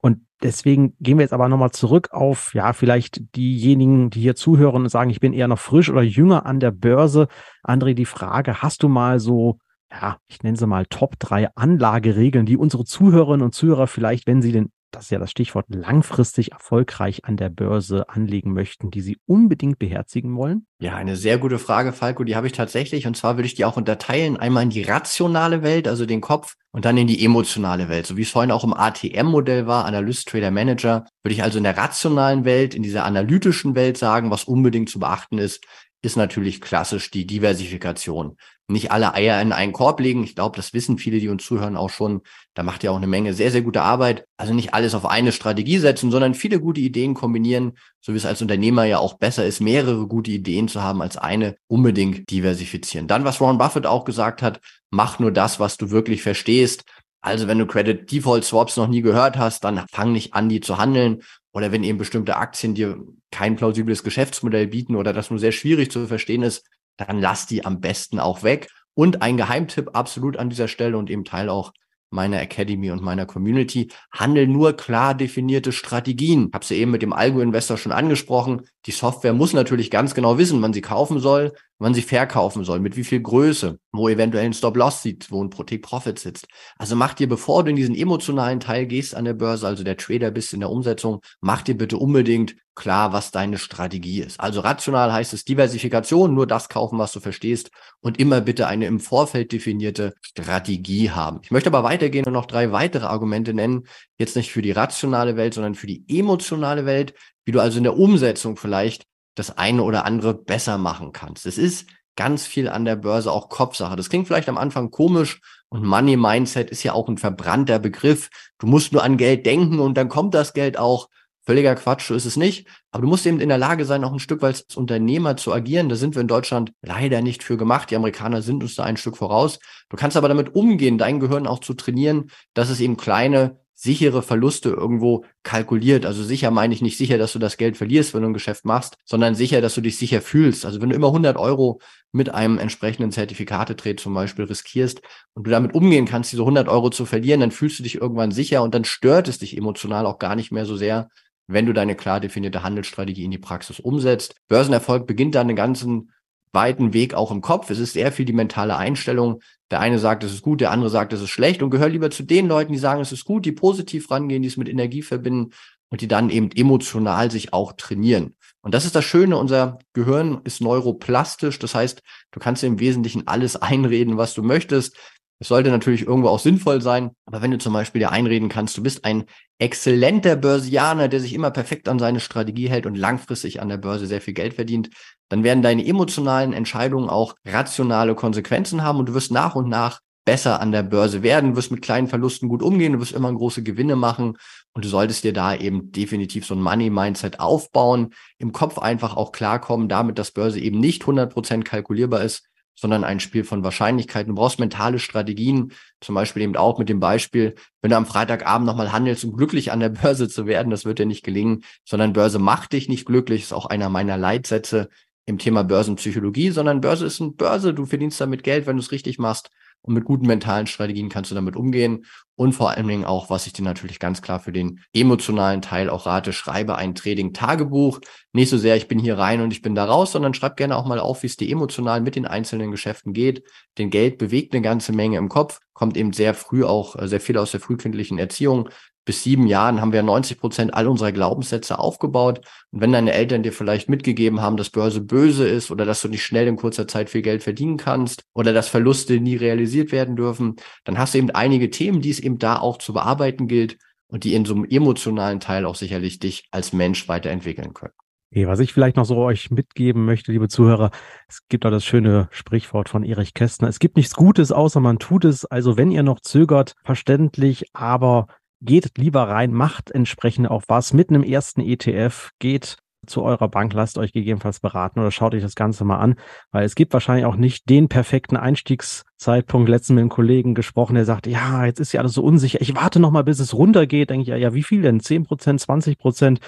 Und 0.00 0.20
deswegen 0.40 0.94
gehen 1.00 1.18
wir 1.18 1.24
jetzt 1.24 1.32
aber 1.32 1.48
nochmal 1.48 1.72
zurück 1.72 2.10
auf, 2.12 2.54
ja, 2.54 2.72
vielleicht 2.72 3.34
diejenigen, 3.34 4.10
die 4.10 4.20
hier 4.20 4.36
zuhören 4.36 4.82
und 4.82 4.90
sagen, 4.90 5.10
ich 5.10 5.18
bin 5.18 5.32
eher 5.32 5.48
noch 5.48 5.58
frisch 5.58 5.90
oder 5.90 6.02
jünger 6.02 6.46
an 6.46 6.60
der 6.60 6.70
Börse. 6.70 7.26
André, 7.64 7.94
die 7.94 8.04
Frage, 8.04 8.62
hast 8.62 8.84
du 8.84 8.88
mal 8.88 9.18
so 9.18 9.58
ja, 10.00 10.18
ich 10.28 10.42
nenne 10.42 10.56
sie 10.56 10.66
mal 10.66 10.86
Top 10.86 11.18
3 11.18 11.48
Anlageregeln, 11.54 12.46
die 12.46 12.56
unsere 12.56 12.84
Zuhörerinnen 12.84 13.44
und 13.44 13.54
Zuhörer 13.54 13.86
vielleicht, 13.86 14.26
wenn 14.26 14.42
sie 14.42 14.52
denn, 14.52 14.70
das 14.90 15.04
ist 15.04 15.10
ja 15.10 15.18
das 15.18 15.30
Stichwort, 15.30 15.66
langfristig 15.68 16.52
erfolgreich 16.52 17.24
an 17.24 17.36
der 17.36 17.48
Börse 17.48 18.08
anlegen 18.08 18.52
möchten, 18.52 18.90
die 18.90 19.00
sie 19.00 19.18
unbedingt 19.26 19.78
beherzigen 19.78 20.36
wollen? 20.36 20.66
Ja, 20.80 20.96
eine 20.96 21.16
sehr 21.16 21.38
gute 21.38 21.58
Frage, 21.58 21.92
Falco. 21.92 22.24
Die 22.24 22.36
habe 22.36 22.46
ich 22.46 22.52
tatsächlich. 22.52 23.06
Und 23.06 23.16
zwar 23.16 23.36
würde 23.36 23.46
ich 23.46 23.54
die 23.54 23.64
auch 23.64 23.76
unterteilen. 23.76 24.36
Einmal 24.36 24.62
in 24.64 24.70
die 24.70 24.82
rationale 24.82 25.62
Welt, 25.62 25.88
also 25.88 26.06
den 26.06 26.20
Kopf, 26.20 26.54
und 26.72 26.84
dann 26.84 26.98
in 26.98 27.06
die 27.06 27.24
emotionale 27.24 27.88
Welt. 27.88 28.06
So 28.06 28.16
wie 28.16 28.22
es 28.22 28.30
vorhin 28.30 28.50
auch 28.50 28.64
im 28.64 28.74
ATM-Modell 28.74 29.66
war, 29.66 29.86
Analyst, 29.86 30.28
Trader, 30.28 30.50
Manager, 30.50 31.06
würde 31.22 31.34
ich 31.34 31.42
also 31.42 31.58
in 31.58 31.64
der 31.64 31.76
rationalen 31.76 32.44
Welt, 32.44 32.74
in 32.74 32.82
dieser 32.82 33.04
analytischen 33.04 33.74
Welt 33.74 33.96
sagen, 33.96 34.30
was 34.30 34.44
unbedingt 34.44 34.88
zu 34.90 34.98
beachten 34.98 35.38
ist, 35.38 35.64
ist 36.06 36.16
natürlich 36.16 36.60
klassisch 36.60 37.10
die 37.10 37.26
Diversifikation. 37.26 38.36
Nicht 38.68 38.90
alle 38.90 39.14
Eier 39.14 39.40
in 39.42 39.52
einen 39.52 39.72
Korb 39.72 40.00
legen. 40.00 40.24
Ich 40.24 40.34
glaube, 40.34 40.56
das 40.56 40.72
wissen 40.72 40.98
viele, 40.98 41.20
die 41.20 41.28
uns 41.28 41.44
zuhören, 41.44 41.76
auch 41.76 41.90
schon. 41.90 42.22
Da 42.54 42.62
macht 42.62 42.82
ihr 42.82 42.92
auch 42.92 42.96
eine 42.96 43.06
Menge 43.06 43.34
sehr, 43.34 43.50
sehr 43.50 43.62
gute 43.62 43.82
Arbeit. 43.82 44.24
Also 44.38 44.54
nicht 44.54 44.72
alles 44.72 44.94
auf 44.94 45.04
eine 45.04 45.32
Strategie 45.32 45.78
setzen, 45.78 46.10
sondern 46.10 46.34
viele 46.34 46.60
gute 46.60 46.80
Ideen 46.80 47.14
kombinieren, 47.14 47.76
so 48.00 48.12
wie 48.12 48.16
es 48.16 48.24
als 48.24 48.40
Unternehmer 48.40 48.84
ja 48.84 48.98
auch 48.98 49.14
besser 49.14 49.44
ist, 49.44 49.60
mehrere 49.60 50.06
gute 50.06 50.30
Ideen 50.30 50.68
zu 50.68 50.82
haben 50.82 51.02
als 51.02 51.16
eine, 51.16 51.56
unbedingt 51.66 52.30
diversifizieren. 52.30 53.08
Dann, 53.08 53.24
was 53.24 53.40
Warren 53.40 53.58
Buffett 53.58 53.86
auch 53.86 54.04
gesagt 54.04 54.42
hat, 54.42 54.60
mach 54.90 55.18
nur 55.18 55.32
das, 55.32 55.60
was 55.60 55.76
du 55.76 55.90
wirklich 55.90 56.22
verstehst. 56.22 56.84
Also 57.20 57.48
wenn 57.48 57.58
du 57.58 57.66
Credit 57.66 58.10
Default 58.10 58.44
Swaps 58.44 58.76
noch 58.76 58.86
nie 58.86 59.02
gehört 59.02 59.36
hast, 59.36 59.64
dann 59.64 59.84
fang 59.90 60.12
nicht 60.12 60.34
an, 60.34 60.48
die 60.48 60.60
zu 60.60 60.78
handeln. 60.78 61.22
Oder 61.56 61.72
wenn 61.72 61.84
eben 61.84 61.96
bestimmte 61.96 62.36
Aktien 62.36 62.74
dir 62.74 63.02
kein 63.30 63.56
plausibles 63.56 64.02
Geschäftsmodell 64.04 64.66
bieten 64.66 64.94
oder 64.94 65.14
das 65.14 65.30
nur 65.30 65.38
sehr 65.38 65.52
schwierig 65.52 65.90
zu 65.90 66.06
verstehen 66.06 66.42
ist, 66.42 66.68
dann 66.98 67.18
lass 67.18 67.46
die 67.46 67.64
am 67.64 67.80
besten 67.80 68.20
auch 68.20 68.42
weg. 68.42 68.68
Und 68.92 69.22
ein 69.22 69.38
Geheimtipp 69.38 69.96
absolut 69.96 70.36
an 70.36 70.50
dieser 70.50 70.68
Stelle 70.68 70.98
und 70.98 71.08
eben 71.08 71.24
Teil 71.24 71.48
auch 71.48 71.72
meiner 72.10 72.42
Academy 72.42 72.90
und 72.90 73.02
meiner 73.02 73.24
Community. 73.24 73.90
Handel 74.12 74.46
nur 74.46 74.74
klar 74.74 75.14
definierte 75.14 75.72
Strategien. 75.72 76.50
Habe 76.52 76.66
sie 76.66 76.74
eben 76.74 76.90
mit 76.90 77.00
dem 77.00 77.14
Algo-Investor 77.14 77.78
schon 77.78 77.92
angesprochen. 77.92 78.68
Die 78.86 78.92
Software 78.92 79.32
muss 79.32 79.52
natürlich 79.52 79.90
ganz 79.90 80.14
genau 80.14 80.38
wissen, 80.38 80.62
wann 80.62 80.72
sie 80.72 80.80
kaufen 80.80 81.18
soll, 81.18 81.52
wann 81.78 81.92
sie 81.92 82.02
verkaufen 82.02 82.64
soll, 82.64 82.78
mit 82.78 82.96
wie 82.96 83.02
viel 83.02 83.20
Größe, 83.20 83.78
wo 83.92 84.08
eventuell 84.08 84.46
ein 84.46 84.54
Stop-Loss 84.54 85.02
sieht, 85.02 85.30
wo 85.30 85.42
ein 85.42 85.50
Protect-Profit 85.50 86.18
sitzt. 86.18 86.46
Also 86.78 86.94
mach 86.94 87.12
dir, 87.12 87.28
bevor 87.28 87.64
du 87.64 87.70
in 87.70 87.76
diesen 87.76 87.96
emotionalen 87.96 88.60
Teil 88.60 88.86
gehst 88.86 89.14
an 89.14 89.24
der 89.24 89.34
Börse, 89.34 89.66
also 89.66 89.82
der 89.82 89.96
Trader 89.96 90.30
bist 90.30 90.54
in 90.54 90.60
der 90.60 90.70
Umsetzung, 90.70 91.20
mach 91.40 91.62
dir 91.62 91.76
bitte 91.76 91.96
unbedingt 91.98 92.54
klar, 92.76 93.12
was 93.12 93.30
deine 93.32 93.58
Strategie 93.58 94.20
ist. 94.20 94.38
Also 94.38 94.60
rational 94.60 95.12
heißt 95.12 95.32
es 95.32 95.44
Diversifikation, 95.44 96.34
nur 96.34 96.46
das 96.46 96.68
kaufen, 96.68 96.98
was 96.98 97.12
du 97.12 97.20
verstehst 97.20 97.70
und 98.00 98.20
immer 98.20 98.40
bitte 98.40 98.68
eine 98.68 98.86
im 98.86 99.00
Vorfeld 99.00 99.50
definierte 99.50 100.14
Strategie 100.20 101.10
haben. 101.10 101.40
Ich 101.42 101.50
möchte 101.50 101.70
aber 101.70 101.82
weitergehen 101.82 102.26
und 102.26 102.34
noch 102.34 102.46
drei 102.46 102.72
weitere 102.72 103.06
Argumente 103.06 103.54
nennen, 103.54 103.86
jetzt 104.18 104.36
nicht 104.36 104.52
für 104.52 104.62
die 104.62 104.72
rationale 104.72 105.36
Welt, 105.36 105.54
sondern 105.54 105.74
für 105.74 105.86
die 105.86 106.04
emotionale 106.08 106.86
Welt, 106.86 107.14
wie 107.46 107.52
du 107.52 107.60
also 107.60 107.78
in 107.78 107.84
der 107.84 107.96
Umsetzung 107.96 108.58
vielleicht 108.58 109.04
das 109.34 109.56
eine 109.56 109.82
oder 109.82 110.04
andere 110.04 110.34
besser 110.34 110.76
machen 110.76 111.12
kannst. 111.12 111.46
Es 111.46 111.56
ist 111.56 111.88
ganz 112.16 112.46
viel 112.46 112.68
an 112.68 112.84
der 112.84 112.96
Börse 112.96 113.30
auch 113.30 113.48
Kopfsache. 113.48 113.96
Das 113.96 114.10
klingt 114.10 114.26
vielleicht 114.26 114.48
am 114.48 114.58
Anfang 114.58 114.90
komisch 114.90 115.40
und 115.68 115.84
Money 115.84 116.16
Mindset 116.16 116.70
ist 116.70 116.82
ja 116.82 116.92
auch 116.92 117.08
ein 117.08 117.18
verbrannter 117.18 117.78
Begriff. 117.78 118.30
Du 118.58 118.66
musst 118.66 118.92
nur 118.92 119.02
an 119.02 119.16
Geld 119.16 119.46
denken 119.46 119.78
und 119.78 119.96
dann 119.96 120.08
kommt 120.08 120.34
das 120.34 120.52
Geld 120.52 120.78
auch. 120.78 121.08
Völliger 121.44 121.76
Quatsch, 121.76 122.08
so 122.08 122.14
ist 122.14 122.24
es 122.24 122.36
nicht. 122.36 122.66
Aber 122.90 123.02
du 123.02 123.08
musst 123.08 123.24
eben 123.24 123.38
in 123.38 123.48
der 123.48 123.58
Lage 123.58 123.84
sein, 123.84 124.02
auch 124.02 124.12
ein 124.12 124.18
Stück 124.18 124.42
weit 124.42 124.64
als 124.66 124.76
Unternehmer 124.76 125.36
zu 125.36 125.52
agieren. 125.52 125.88
Da 125.88 125.94
sind 125.94 126.16
wir 126.16 126.22
in 126.22 126.26
Deutschland 126.26 126.72
leider 126.82 127.22
nicht 127.22 127.44
für 127.44 127.56
gemacht. 127.56 127.88
Die 127.92 127.96
Amerikaner 127.96 128.42
sind 128.42 128.64
uns 128.64 128.74
da 128.74 128.82
ein 128.82 128.96
Stück 128.96 129.16
voraus. 129.16 129.60
Du 129.88 129.96
kannst 129.96 130.16
aber 130.16 130.26
damit 130.26 130.56
umgehen, 130.56 130.98
dein 130.98 131.20
Gehirn 131.20 131.46
auch 131.46 131.60
zu 131.60 131.74
trainieren, 131.74 132.32
dass 132.54 132.68
es 132.68 132.80
eben 132.80 132.96
kleine 132.96 133.60
sichere 133.78 134.22
Verluste 134.22 134.70
irgendwo 134.70 135.24
kalkuliert. 135.42 136.06
Also 136.06 136.22
sicher 136.24 136.50
meine 136.50 136.72
ich 136.72 136.80
nicht 136.80 136.96
sicher, 136.96 137.18
dass 137.18 137.34
du 137.34 137.38
das 137.38 137.58
Geld 137.58 137.76
verlierst, 137.76 138.14
wenn 138.14 138.22
du 138.22 138.28
ein 138.28 138.34
Geschäft 138.34 138.64
machst, 138.64 138.96
sondern 139.04 139.34
sicher, 139.34 139.60
dass 139.60 139.74
du 139.74 139.82
dich 139.82 139.98
sicher 139.98 140.22
fühlst. 140.22 140.64
Also 140.64 140.80
wenn 140.80 140.88
du 140.88 140.96
immer 140.96 141.08
100 141.08 141.36
Euro 141.36 141.80
mit 142.10 142.32
einem 142.32 142.58
entsprechenden 142.58 143.12
Zertifikatetrade 143.12 143.96
zum 143.96 144.14
Beispiel 144.14 144.46
riskierst 144.46 145.02
und 145.34 145.46
du 145.46 145.50
damit 145.50 145.74
umgehen 145.74 146.06
kannst, 146.06 146.32
diese 146.32 146.42
100 146.42 146.68
Euro 146.68 146.88
zu 146.88 147.04
verlieren, 147.04 147.40
dann 147.40 147.50
fühlst 147.50 147.78
du 147.78 147.82
dich 147.82 147.96
irgendwann 147.96 148.30
sicher 148.30 148.62
und 148.62 148.74
dann 148.74 148.86
stört 148.86 149.28
es 149.28 149.38
dich 149.38 149.56
emotional 149.56 150.06
auch 150.06 150.18
gar 150.18 150.36
nicht 150.36 150.52
mehr 150.52 150.64
so 150.64 150.74
sehr, 150.74 151.10
wenn 151.46 151.66
du 151.66 151.74
deine 151.74 151.94
klar 151.96 152.18
definierte 152.18 152.62
Handelsstrategie 152.62 153.24
in 153.24 153.30
die 153.30 153.38
Praxis 153.38 153.78
umsetzt. 153.78 154.36
Börsenerfolg 154.48 155.06
beginnt 155.06 155.34
dann 155.34 155.48
einen 155.48 155.56
ganzen 155.56 156.12
weiten 156.52 156.92
Weg 156.92 157.14
auch 157.14 157.30
im 157.30 157.40
Kopf. 157.40 157.70
Es 157.70 157.78
ist 157.78 157.92
sehr 157.92 158.12
viel 158.12 158.24
die 158.24 158.32
mentale 158.32 158.76
Einstellung. 158.76 159.40
Der 159.70 159.80
eine 159.80 159.98
sagt, 159.98 160.24
es 160.24 160.32
ist 160.32 160.42
gut, 160.42 160.60
der 160.60 160.70
andere 160.70 160.90
sagt, 160.90 161.12
es 161.12 161.20
ist 161.20 161.30
schlecht 161.30 161.62
und 161.62 161.70
gehör 161.70 161.88
lieber 161.88 162.10
zu 162.10 162.22
den 162.22 162.46
Leuten, 162.46 162.72
die 162.72 162.78
sagen, 162.78 163.00
es 163.00 163.12
ist 163.12 163.24
gut, 163.24 163.44
die 163.44 163.52
positiv 163.52 164.10
rangehen, 164.10 164.42
die 164.42 164.48
es 164.48 164.56
mit 164.56 164.68
Energie 164.68 165.02
verbinden 165.02 165.52
und 165.88 166.00
die 166.00 166.08
dann 166.08 166.30
eben 166.30 166.50
emotional 166.52 167.30
sich 167.30 167.52
auch 167.52 167.72
trainieren. 167.72 168.34
Und 168.60 168.74
das 168.74 168.84
ist 168.84 168.96
das 168.96 169.04
Schöne, 169.04 169.36
unser 169.36 169.78
Gehirn 169.92 170.40
ist 170.44 170.60
neuroplastisch. 170.60 171.58
Das 171.58 171.74
heißt, 171.74 172.02
du 172.32 172.40
kannst 172.40 172.64
im 172.64 172.80
Wesentlichen 172.80 173.28
alles 173.28 173.56
einreden, 173.62 174.16
was 174.16 174.34
du 174.34 174.42
möchtest. 174.42 174.96
Es 175.38 175.48
sollte 175.48 175.70
natürlich 175.70 176.06
irgendwo 176.06 176.28
auch 176.28 176.38
sinnvoll 176.38 176.80
sein, 176.80 177.10
aber 177.26 177.42
wenn 177.42 177.50
du 177.50 177.58
zum 177.58 177.74
Beispiel 177.74 177.98
dir 177.98 178.10
einreden 178.10 178.48
kannst, 178.48 178.76
du 178.78 178.82
bist 178.82 179.04
ein 179.04 179.24
exzellenter 179.58 180.34
Börsianer, 180.34 181.08
der 181.08 181.20
sich 181.20 181.34
immer 181.34 181.50
perfekt 181.50 181.88
an 181.88 181.98
seine 181.98 182.20
Strategie 182.20 182.70
hält 182.70 182.86
und 182.86 182.94
langfristig 182.94 183.60
an 183.60 183.68
der 183.68 183.76
Börse 183.76 184.06
sehr 184.06 184.22
viel 184.22 184.32
Geld 184.32 184.54
verdient, 184.54 184.90
dann 185.28 185.44
werden 185.44 185.62
deine 185.62 185.86
emotionalen 185.86 186.54
Entscheidungen 186.54 187.10
auch 187.10 187.34
rationale 187.46 188.14
Konsequenzen 188.14 188.82
haben 188.82 188.98
und 188.98 189.10
du 189.10 189.14
wirst 189.14 189.30
nach 189.30 189.54
und 189.56 189.68
nach 189.68 190.00
besser 190.24 190.60
an 190.60 190.72
der 190.72 190.82
Börse 190.82 191.22
werden, 191.22 191.50
du 191.50 191.56
wirst 191.56 191.70
mit 191.70 191.82
kleinen 191.82 192.08
Verlusten 192.08 192.48
gut 192.48 192.62
umgehen, 192.62 192.94
du 192.94 193.00
wirst 193.00 193.12
immer 193.12 193.32
große 193.32 193.62
Gewinne 193.62 193.94
machen 193.94 194.36
und 194.72 194.84
du 194.84 194.88
solltest 194.88 195.22
dir 195.22 195.32
da 195.32 195.54
eben 195.54 195.92
definitiv 195.92 196.46
so 196.46 196.54
ein 196.54 196.62
Money-Mindset 196.62 197.40
aufbauen, 197.40 198.12
im 198.38 198.52
Kopf 198.52 198.78
einfach 198.78 199.16
auch 199.16 199.32
klarkommen, 199.32 199.88
damit 199.88 200.18
dass 200.18 200.32
Börse 200.32 200.60
eben 200.60 200.80
nicht 200.80 201.04
100% 201.04 201.62
kalkulierbar 201.62 202.22
ist, 202.22 202.42
sondern 202.76 203.02
ein 203.02 203.18
Spiel 203.18 203.42
von 203.42 203.64
Wahrscheinlichkeiten. 203.64 204.34
Du 204.34 204.40
brauchst 204.40 204.60
mentale 204.60 204.98
Strategien, 204.98 205.72
zum 206.00 206.14
Beispiel 206.14 206.42
eben 206.42 206.56
auch 206.56 206.78
mit 206.78 206.88
dem 206.88 207.00
Beispiel, 207.00 207.54
wenn 207.82 207.90
du 207.90 207.96
am 207.96 208.06
Freitagabend 208.06 208.66
nochmal 208.66 208.92
handelst, 208.92 209.24
um 209.24 209.32
glücklich 209.32 209.72
an 209.72 209.80
der 209.80 209.88
Börse 210.02 210.28
zu 210.28 210.46
werden, 210.46 210.70
das 210.70 210.84
wird 210.84 210.98
dir 210.98 211.06
nicht 211.06 211.24
gelingen, 211.24 211.64
sondern 211.84 212.12
Börse 212.12 212.38
macht 212.38 212.72
dich 212.72 212.88
nicht 212.88 213.06
glücklich, 213.06 213.42
ist 213.42 213.52
auch 213.52 213.66
einer 213.66 213.88
meiner 213.88 214.16
Leitsätze 214.16 214.88
im 215.24 215.38
Thema 215.38 215.64
Börsenpsychologie, 215.64 216.50
sondern 216.50 216.80
Börse 216.80 217.06
ist 217.06 217.20
eine 217.20 217.32
Börse, 217.32 217.74
du 217.74 217.86
verdienst 217.86 218.20
damit 218.20 218.44
Geld, 218.44 218.66
wenn 218.66 218.76
du 218.76 218.82
es 218.82 218.92
richtig 218.92 219.18
machst 219.18 219.50
und 219.86 219.94
mit 219.94 220.04
guten 220.04 220.26
mentalen 220.26 220.66
Strategien 220.66 221.08
kannst 221.08 221.30
du 221.30 221.34
damit 221.34 221.56
umgehen. 221.56 222.04
Und 222.34 222.52
vor 222.52 222.70
allen 222.70 222.86
Dingen 222.86 223.04
auch, 223.04 223.30
was 223.30 223.46
ich 223.46 223.54
dir 223.54 223.62
natürlich 223.62 223.98
ganz 223.98 224.20
klar 224.20 224.40
für 224.40 224.52
den 224.52 224.80
emotionalen 224.92 225.62
Teil 225.62 225.88
auch 225.88 226.04
rate, 226.04 226.34
schreibe 226.34 226.76
ein 226.76 226.94
Trading-Tagebuch. 226.94 228.00
Nicht 228.32 228.50
so 228.50 228.58
sehr, 228.58 228.76
ich 228.76 228.88
bin 228.88 228.98
hier 228.98 229.16
rein 229.16 229.40
und 229.40 229.52
ich 229.52 229.62
bin 229.62 229.74
da 229.74 229.86
raus, 229.86 230.12
sondern 230.12 230.34
schreib 230.34 230.56
gerne 230.56 230.76
auch 230.76 230.84
mal 230.84 230.98
auf, 230.98 231.22
wie 231.22 231.28
es 231.28 231.36
dir 231.36 231.48
emotional 231.48 232.02
mit 232.02 232.16
den 232.16 232.26
einzelnen 232.26 232.70
Geschäften 232.70 233.14
geht. 233.14 233.44
Denn 233.78 233.88
Geld 233.88 234.18
bewegt 234.18 234.52
eine 234.52 234.60
ganze 234.60 234.92
Menge 234.92 235.16
im 235.16 235.30
Kopf, 235.30 235.60
kommt 235.72 235.96
eben 235.96 236.12
sehr 236.12 236.34
früh 236.34 236.64
auch, 236.64 236.96
äh, 236.96 237.08
sehr 237.08 237.20
viel 237.20 237.38
aus 237.38 237.52
der 237.52 237.60
frühkindlichen 237.60 238.18
Erziehung 238.18 238.68
bis 239.06 239.22
sieben 239.22 239.46
Jahren 239.46 239.80
haben 239.80 239.92
wir 239.92 240.02
90 240.02 240.38
Prozent 240.38 240.74
all 240.74 240.88
unserer 240.88 241.12
Glaubenssätze 241.12 241.78
aufgebaut. 241.78 242.40
Und 242.72 242.80
wenn 242.82 242.92
deine 242.92 243.12
Eltern 243.12 243.42
dir 243.42 243.52
vielleicht 243.52 243.88
mitgegeben 243.88 244.42
haben, 244.42 244.58
dass 244.58 244.68
Börse 244.68 245.00
böse 245.00 245.48
ist 245.48 245.70
oder 245.70 245.86
dass 245.86 246.02
du 246.02 246.08
nicht 246.08 246.24
schnell 246.24 246.48
in 246.48 246.56
kurzer 246.56 246.86
Zeit 246.88 247.08
viel 247.08 247.22
Geld 247.22 247.42
verdienen 247.42 247.78
kannst 247.78 248.24
oder 248.34 248.52
dass 248.52 248.68
Verluste 248.68 249.18
nie 249.20 249.36
realisiert 249.36 249.92
werden 249.92 250.16
dürfen, 250.16 250.56
dann 250.84 250.98
hast 250.98 251.14
du 251.14 251.18
eben 251.18 251.30
einige 251.30 251.70
Themen, 251.70 252.02
die 252.02 252.10
es 252.10 252.20
eben 252.20 252.38
da 252.38 252.58
auch 252.58 252.78
zu 252.78 252.92
bearbeiten 252.92 253.46
gilt 253.46 253.78
und 254.08 254.24
die 254.24 254.34
in 254.34 254.44
so 254.44 254.54
einem 254.54 254.66
emotionalen 254.68 255.40
Teil 255.40 255.64
auch 255.64 255.76
sicherlich 255.76 256.18
dich 256.18 256.48
als 256.50 256.72
Mensch 256.72 257.08
weiterentwickeln 257.08 257.72
können. 257.74 257.94
Okay, 258.32 258.48
was 258.48 258.58
ich 258.58 258.72
vielleicht 258.72 258.96
noch 258.96 259.04
so 259.04 259.18
euch 259.18 259.52
mitgeben 259.52 260.04
möchte, 260.04 260.32
liebe 260.32 260.48
Zuhörer, 260.48 260.90
es 261.28 261.46
gibt 261.48 261.64
auch 261.64 261.70
das 261.70 261.84
schöne 261.84 262.28
Sprichwort 262.32 262.88
von 262.88 263.04
Erich 263.04 263.34
Kästner. 263.34 263.68
Es 263.68 263.78
gibt 263.78 263.96
nichts 263.96 264.16
Gutes, 264.16 264.50
außer 264.50 264.80
man 264.80 264.98
tut 264.98 265.24
es. 265.24 265.44
Also 265.44 265.76
wenn 265.76 265.92
ihr 265.92 266.02
noch 266.02 266.18
zögert, 266.18 266.74
verständlich, 266.84 267.66
aber 267.72 268.26
geht 268.60 268.98
lieber 268.98 269.28
rein, 269.28 269.52
macht 269.52 269.90
entsprechend 269.90 270.50
auch 270.50 270.64
was 270.68 270.92
mit 270.92 271.10
einem 271.10 271.22
ersten 271.22 271.60
ETF, 271.60 272.30
geht 272.38 272.78
zu 273.06 273.22
eurer 273.22 273.48
Bank, 273.48 273.72
lasst 273.72 273.98
euch 273.98 274.12
gegebenenfalls 274.12 274.60
beraten 274.60 275.00
oder 275.00 275.10
schaut 275.10 275.34
euch 275.34 275.42
das 275.42 275.54
Ganze 275.54 275.84
mal 275.84 275.98
an, 275.98 276.16
weil 276.50 276.64
es 276.64 276.74
gibt 276.74 276.92
wahrscheinlich 276.92 277.24
auch 277.24 277.36
nicht 277.36 277.68
den 277.68 277.88
perfekten 277.88 278.36
Einstiegszeitpunkt. 278.36 279.68
Letztens 279.68 279.94
mit 279.94 280.00
einem 280.02 280.10
Kollegen 280.10 280.54
gesprochen, 280.54 280.94
der 280.94 281.04
sagt, 281.04 281.26
ja, 281.26 281.64
jetzt 281.64 281.80
ist 281.80 281.92
ja 281.92 282.00
alles 282.00 282.14
so 282.14 282.22
unsicher. 282.22 282.60
Ich 282.60 282.74
warte 282.74 283.00
noch 283.00 283.10
mal, 283.10 283.24
bis 283.24 283.40
es 283.40 283.54
runtergeht. 283.54 284.10
Denke 284.10 284.22
ich, 284.22 284.28
ja, 284.28 284.36
ja, 284.36 284.54
wie 284.54 284.62
viel 284.62 284.82
denn? 284.82 285.00
10 285.00 285.24
Prozent, 285.24 285.60
20 285.60 285.98
Prozent? 285.98 286.40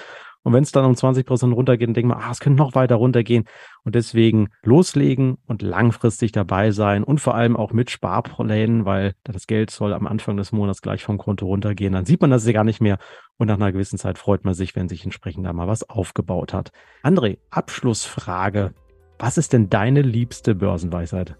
Und 0.43 0.53
wenn 0.53 0.63
es 0.63 0.71
dann 0.71 0.85
um 0.85 0.95
20 0.95 1.25
Prozent 1.25 1.53
runtergeht, 1.53 1.87
dann 1.87 1.93
denkt 1.93 2.09
man, 2.09 2.21
ah, 2.21 2.31
es 2.31 2.39
könnte 2.39 2.57
noch 2.57 2.75
weiter 2.75 2.95
runtergehen. 2.95 3.45
Und 3.83 3.95
deswegen 3.95 4.49
loslegen 4.63 5.37
und 5.47 5.61
langfristig 5.61 6.31
dabei 6.31 6.71
sein 6.71 7.03
und 7.03 7.19
vor 7.19 7.35
allem 7.35 7.57
auch 7.57 7.71
mit 7.71 7.89
Sparplänen, 7.89 8.85
weil 8.85 9.13
das 9.23 9.47
Geld 9.47 9.69
soll 9.71 9.93
am 9.93 10.07
Anfang 10.07 10.37
des 10.37 10.51
Monats 10.51 10.81
gleich 10.81 11.03
vom 11.03 11.17
Konto 11.17 11.45
runtergehen. 11.45 11.93
Dann 11.93 12.05
sieht 12.05 12.21
man 12.21 12.31
das 12.31 12.45
ja 12.45 12.53
gar 12.53 12.63
nicht 12.63 12.81
mehr. 12.81 12.97
Und 13.37 13.47
nach 13.47 13.55
einer 13.55 13.71
gewissen 13.71 13.97
Zeit 13.97 14.17
freut 14.17 14.45
man 14.45 14.53
sich, 14.53 14.75
wenn 14.75 14.89
sich 14.89 15.03
entsprechend 15.03 15.45
da 15.45 15.53
mal 15.53 15.67
was 15.67 15.89
aufgebaut 15.89 16.53
hat. 16.53 16.71
André, 17.03 17.37
Abschlussfrage. 17.49 18.73
Was 19.17 19.37
ist 19.37 19.51
denn 19.51 19.69
deine 19.69 20.01
liebste 20.01 20.55
Börsenweisheit? 20.55 21.35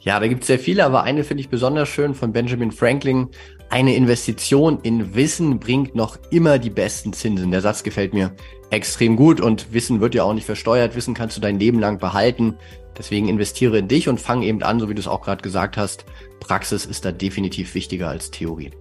Ja, 0.00 0.18
da 0.18 0.26
gibt 0.26 0.42
es 0.42 0.48
sehr 0.48 0.58
viele, 0.58 0.84
aber 0.84 1.04
eine 1.04 1.22
finde 1.22 1.42
ich 1.42 1.48
besonders 1.48 1.88
schön 1.88 2.14
von 2.14 2.32
Benjamin 2.32 2.72
Franklin. 2.72 3.28
Eine 3.70 3.94
Investition 3.94 4.80
in 4.82 5.14
Wissen 5.14 5.60
bringt 5.60 5.94
noch 5.94 6.18
immer 6.30 6.58
die 6.58 6.70
besten 6.70 7.12
Zinsen. 7.12 7.52
Der 7.52 7.60
Satz 7.60 7.84
gefällt 7.84 8.12
mir 8.12 8.32
extrem 8.70 9.14
gut 9.14 9.40
und 9.40 9.72
Wissen 9.72 10.00
wird 10.00 10.16
ja 10.16 10.24
auch 10.24 10.34
nicht 10.34 10.44
versteuert. 10.44 10.96
Wissen 10.96 11.14
kannst 11.14 11.36
du 11.36 11.40
dein 11.40 11.60
Leben 11.60 11.78
lang 11.78 11.98
behalten. 11.98 12.56
Deswegen 12.98 13.28
investiere 13.28 13.78
in 13.78 13.86
dich 13.86 14.08
und 14.08 14.20
fang 14.20 14.42
eben 14.42 14.64
an, 14.64 14.80
so 14.80 14.88
wie 14.88 14.94
du 14.94 15.00
es 15.00 15.06
auch 15.06 15.22
gerade 15.22 15.40
gesagt 15.40 15.76
hast. 15.76 16.04
Praxis 16.40 16.84
ist 16.84 17.04
da 17.04 17.12
definitiv 17.12 17.76
wichtiger 17.76 18.08
als 18.08 18.32
Theorie. 18.32 18.72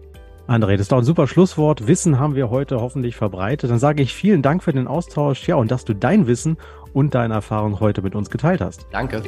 André, 0.48 0.72
das 0.72 0.82
ist 0.82 0.92
doch 0.92 0.98
ein 0.98 1.04
super 1.04 1.28
Schlusswort. 1.28 1.86
Wissen 1.86 2.18
haben 2.18 2.34
wir 2.34 2.50
heute 2.50 2.82
hoffentlich 2.82 3.16
verbreitet. 3.16 3.70
Dann 3.70 3.78
sage 3.78 4.02
ich 4.02 4.16
vielen 4.16 4.42
Dank 4.42 4.64
für 4.64 4.74
den 4.74 4.88
Austausch. 4.88 5.48
Ja, 5.48 5.58
und 5.58 5.70
dass 5.70 5.86
du 5.86 5.94
dein 5.94 6.26
Wissen 6.26 6.58
und 6.94 7.14
deine 7.14 7.36
Erfahrung 7.36 7.80
heute 7.80 8.02
mit 8.02 8.16
uns 8.16 8.32
geteilt 8.32 8.60
hast. 8.60 8.88
Danke. 8.92 9.22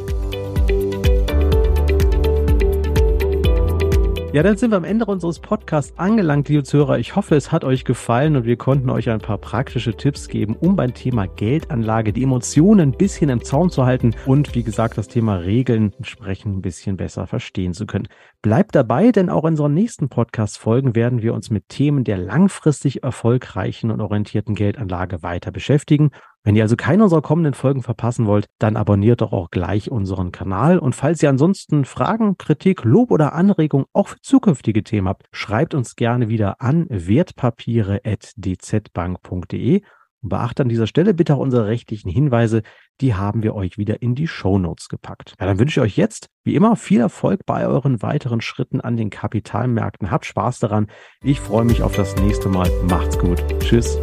Ja, 4.34 4.44
dann 4.44 4.56
sind 4.56 4.72
wir 4.72 4.78
am 4.78 4.86
Ende 4.86 5.04
unseres 5.04 5.39
Podcasts 5.39 6.00
angelangt, 6.00 6.48
liebe 6.48 6.63
Zuhörer. 6.63 6.98
Ich 7.00 7.17
hoffe, 7.17 7.36
es 7.36 7.52
hat 7.52 7.65
euch 7.65 7.84
gefallen 7.84 8.38
und 8.38 8.46
wir 8.46 8.56
konnten 8.56 8.89
euch 8.89 9.10
ein 9.10 9.20
paar 9.20 9.38
praktische 9.38 9.94
Tipps 9.94 10.30
geben, 10.30 10.56
um 10.58 10.78
beim 10.78 10.94
Thema 10.94 11.28
Geldanlage 11.28 12.13
die 12.13 12.24
Emotionen 12.24 12.91
ein 12.91 12.98
bisschen 12.98 13.30
im 13.30 13.44
Zaun 13.44 13.70
zu 13.70 13.86
halten 13.86 14.15
und 14.26 14.56
wie 14.56 14.63
gesagt, 14.63 14.98
das 14.98 15.10
Thema 15.10 15.36
Regeln 15.36 15.91
entsprechend 15.98 16.56
ein 16.56 16.62
bisschen 16.62 16.96
besser 16.96 17.28
verstehen 17.28 17.74
zu 17.74 17.86
können. 17.86 18.08
Bleibt 18.42 18.76
dabei, 18.76 19.12
denn 19.12 19.30
auch 19.30 19.44
in 19.44 19.52
unseren 19.52 19.74
nächsten 19.74 20.10
Podcast-Folgen 20.10 20.96
werden 20.96 21.22
wir 21.22 21.34
uns 21.34 21.50
mit 21.50 21.70
Themen 21.70 22.04
der 22.04 22.18
langfristig 22.18 23.04
erfolgreichen 23.04 23.92
und 23.92 24.02
orientierten 24.02 24.56
Geldanlage 24.56 25.22
weiter 25.22 25.52
beschäftigen 25.52 26.12
wenn 26.44 26.56
ihr 26.56 26.64
also 26.64 26.76
keine 26.76 27.04
unserer 27.04 27.22
kommenden 27.22 27.54
Folgen 27.54 27.84
verpassen 27.84 28.26
wollt, 28.26 28.48
dann 28.58 28.76
abonniert 28.76 29.22
doch 29.22 29.32
auch 29.32 29.52
gleich 29.52 29.92
unseren 29.92 30.32
Kanal. 30.32 30.80
Und 30.80 30.96
falls 30.96 31.22
ihr 31.22 31.30
ansonsten 31.30 31.86
Fragen, 31.86 32.40
Kritik, 32.40 32.84
Lob 32.84 33.12
oder 33.12 33.34
Anregungen 33.34 33.86
auch 33.94 34.08
für 34.08 34.20
zukünftige 34.22 34.84
Themen 34.84 35.08
habt, 35.08 35.28
schreibt 35.32 35.76
uns 35.76 35.96
gerne 35.96 36.30
wieder 36.30 36.60
an 36.60 36.88
wertpapiere.dzbank.de. 36.90 39.84
Und 40.24 40.30
beachtet 40.30 40.62
an 40.62 40.70
dieser 40.70 40.88
Stelle 40.88 41.14
bitte 41.14 41.36
auch 41.36 41.40
unsere 41.40 41.68
rechtlichen 41.68 42.10
Hinweise, 42.10 42.64
die 43.02 43.16
haben 43.16 43.44
wir 43.44 43.56
euch 43.56 43.78
wieder 43.78 44.02
in 44.02 44.16
die 44.16 44.28
Show 44.28 44.60
Notes 44.60 44.88
gepackt. 44.88 45.36
Ja, 45.40 45.48
dann 45.48 45.60
wünsche 45.60 45.80
ich 45.80 45.84
euch 45.84 45.98
jetzt, 45.98 46.30
wie 46.44 46.56
immer, 46.56 46.76
viel 46.76 47.02
Erfolg 47.02 47.46
bei 47.46 47.66
euren 47.66 48.02
weiteren 48.02 48.42
Schritten 48.42 48.80
an 48.80 48.96
den 48.96 49.10
Kapitalmärkten. 49.10 50.12
Habt 50.12 50.26
Spaß 50.26 50.60
daran. 50.60 50.88
Ich 51.24 51.40
freue 51.40 51.66
mich 51.66 51.82
auf 51.82 51.96
das 51.96 52.16
nächste 52.18 52.50
Mal. 52.50 52.70
Macht's 52.88 53.18
gut. 53.18 53.44
Tschüss. 53.60 53.98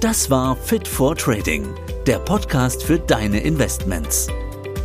Das 0.00 0.30
war 0.30 0.56
Fit 0.56 0.88
for 0.88 1.14
Trading, 1.14 1.66
der 2.06 2.18
Podcast 2.20 2.82
für 2.82 2.98
deine 2.98 3.40
Investments. 3.40 4.28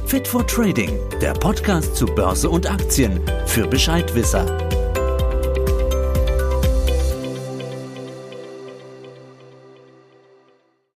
Fit 0.06 0.28
for 0.28 0.46
Trading, 0.46 0.92
der 1.22 1.34
Podcast 1.34 1.96
zu 1.96 2.06
Börse 2.06 2.50
und 2.50 2.70
Aktien 2.70 3.22
für 3.46 3.66
Bescheidwisser. 3.66 4.46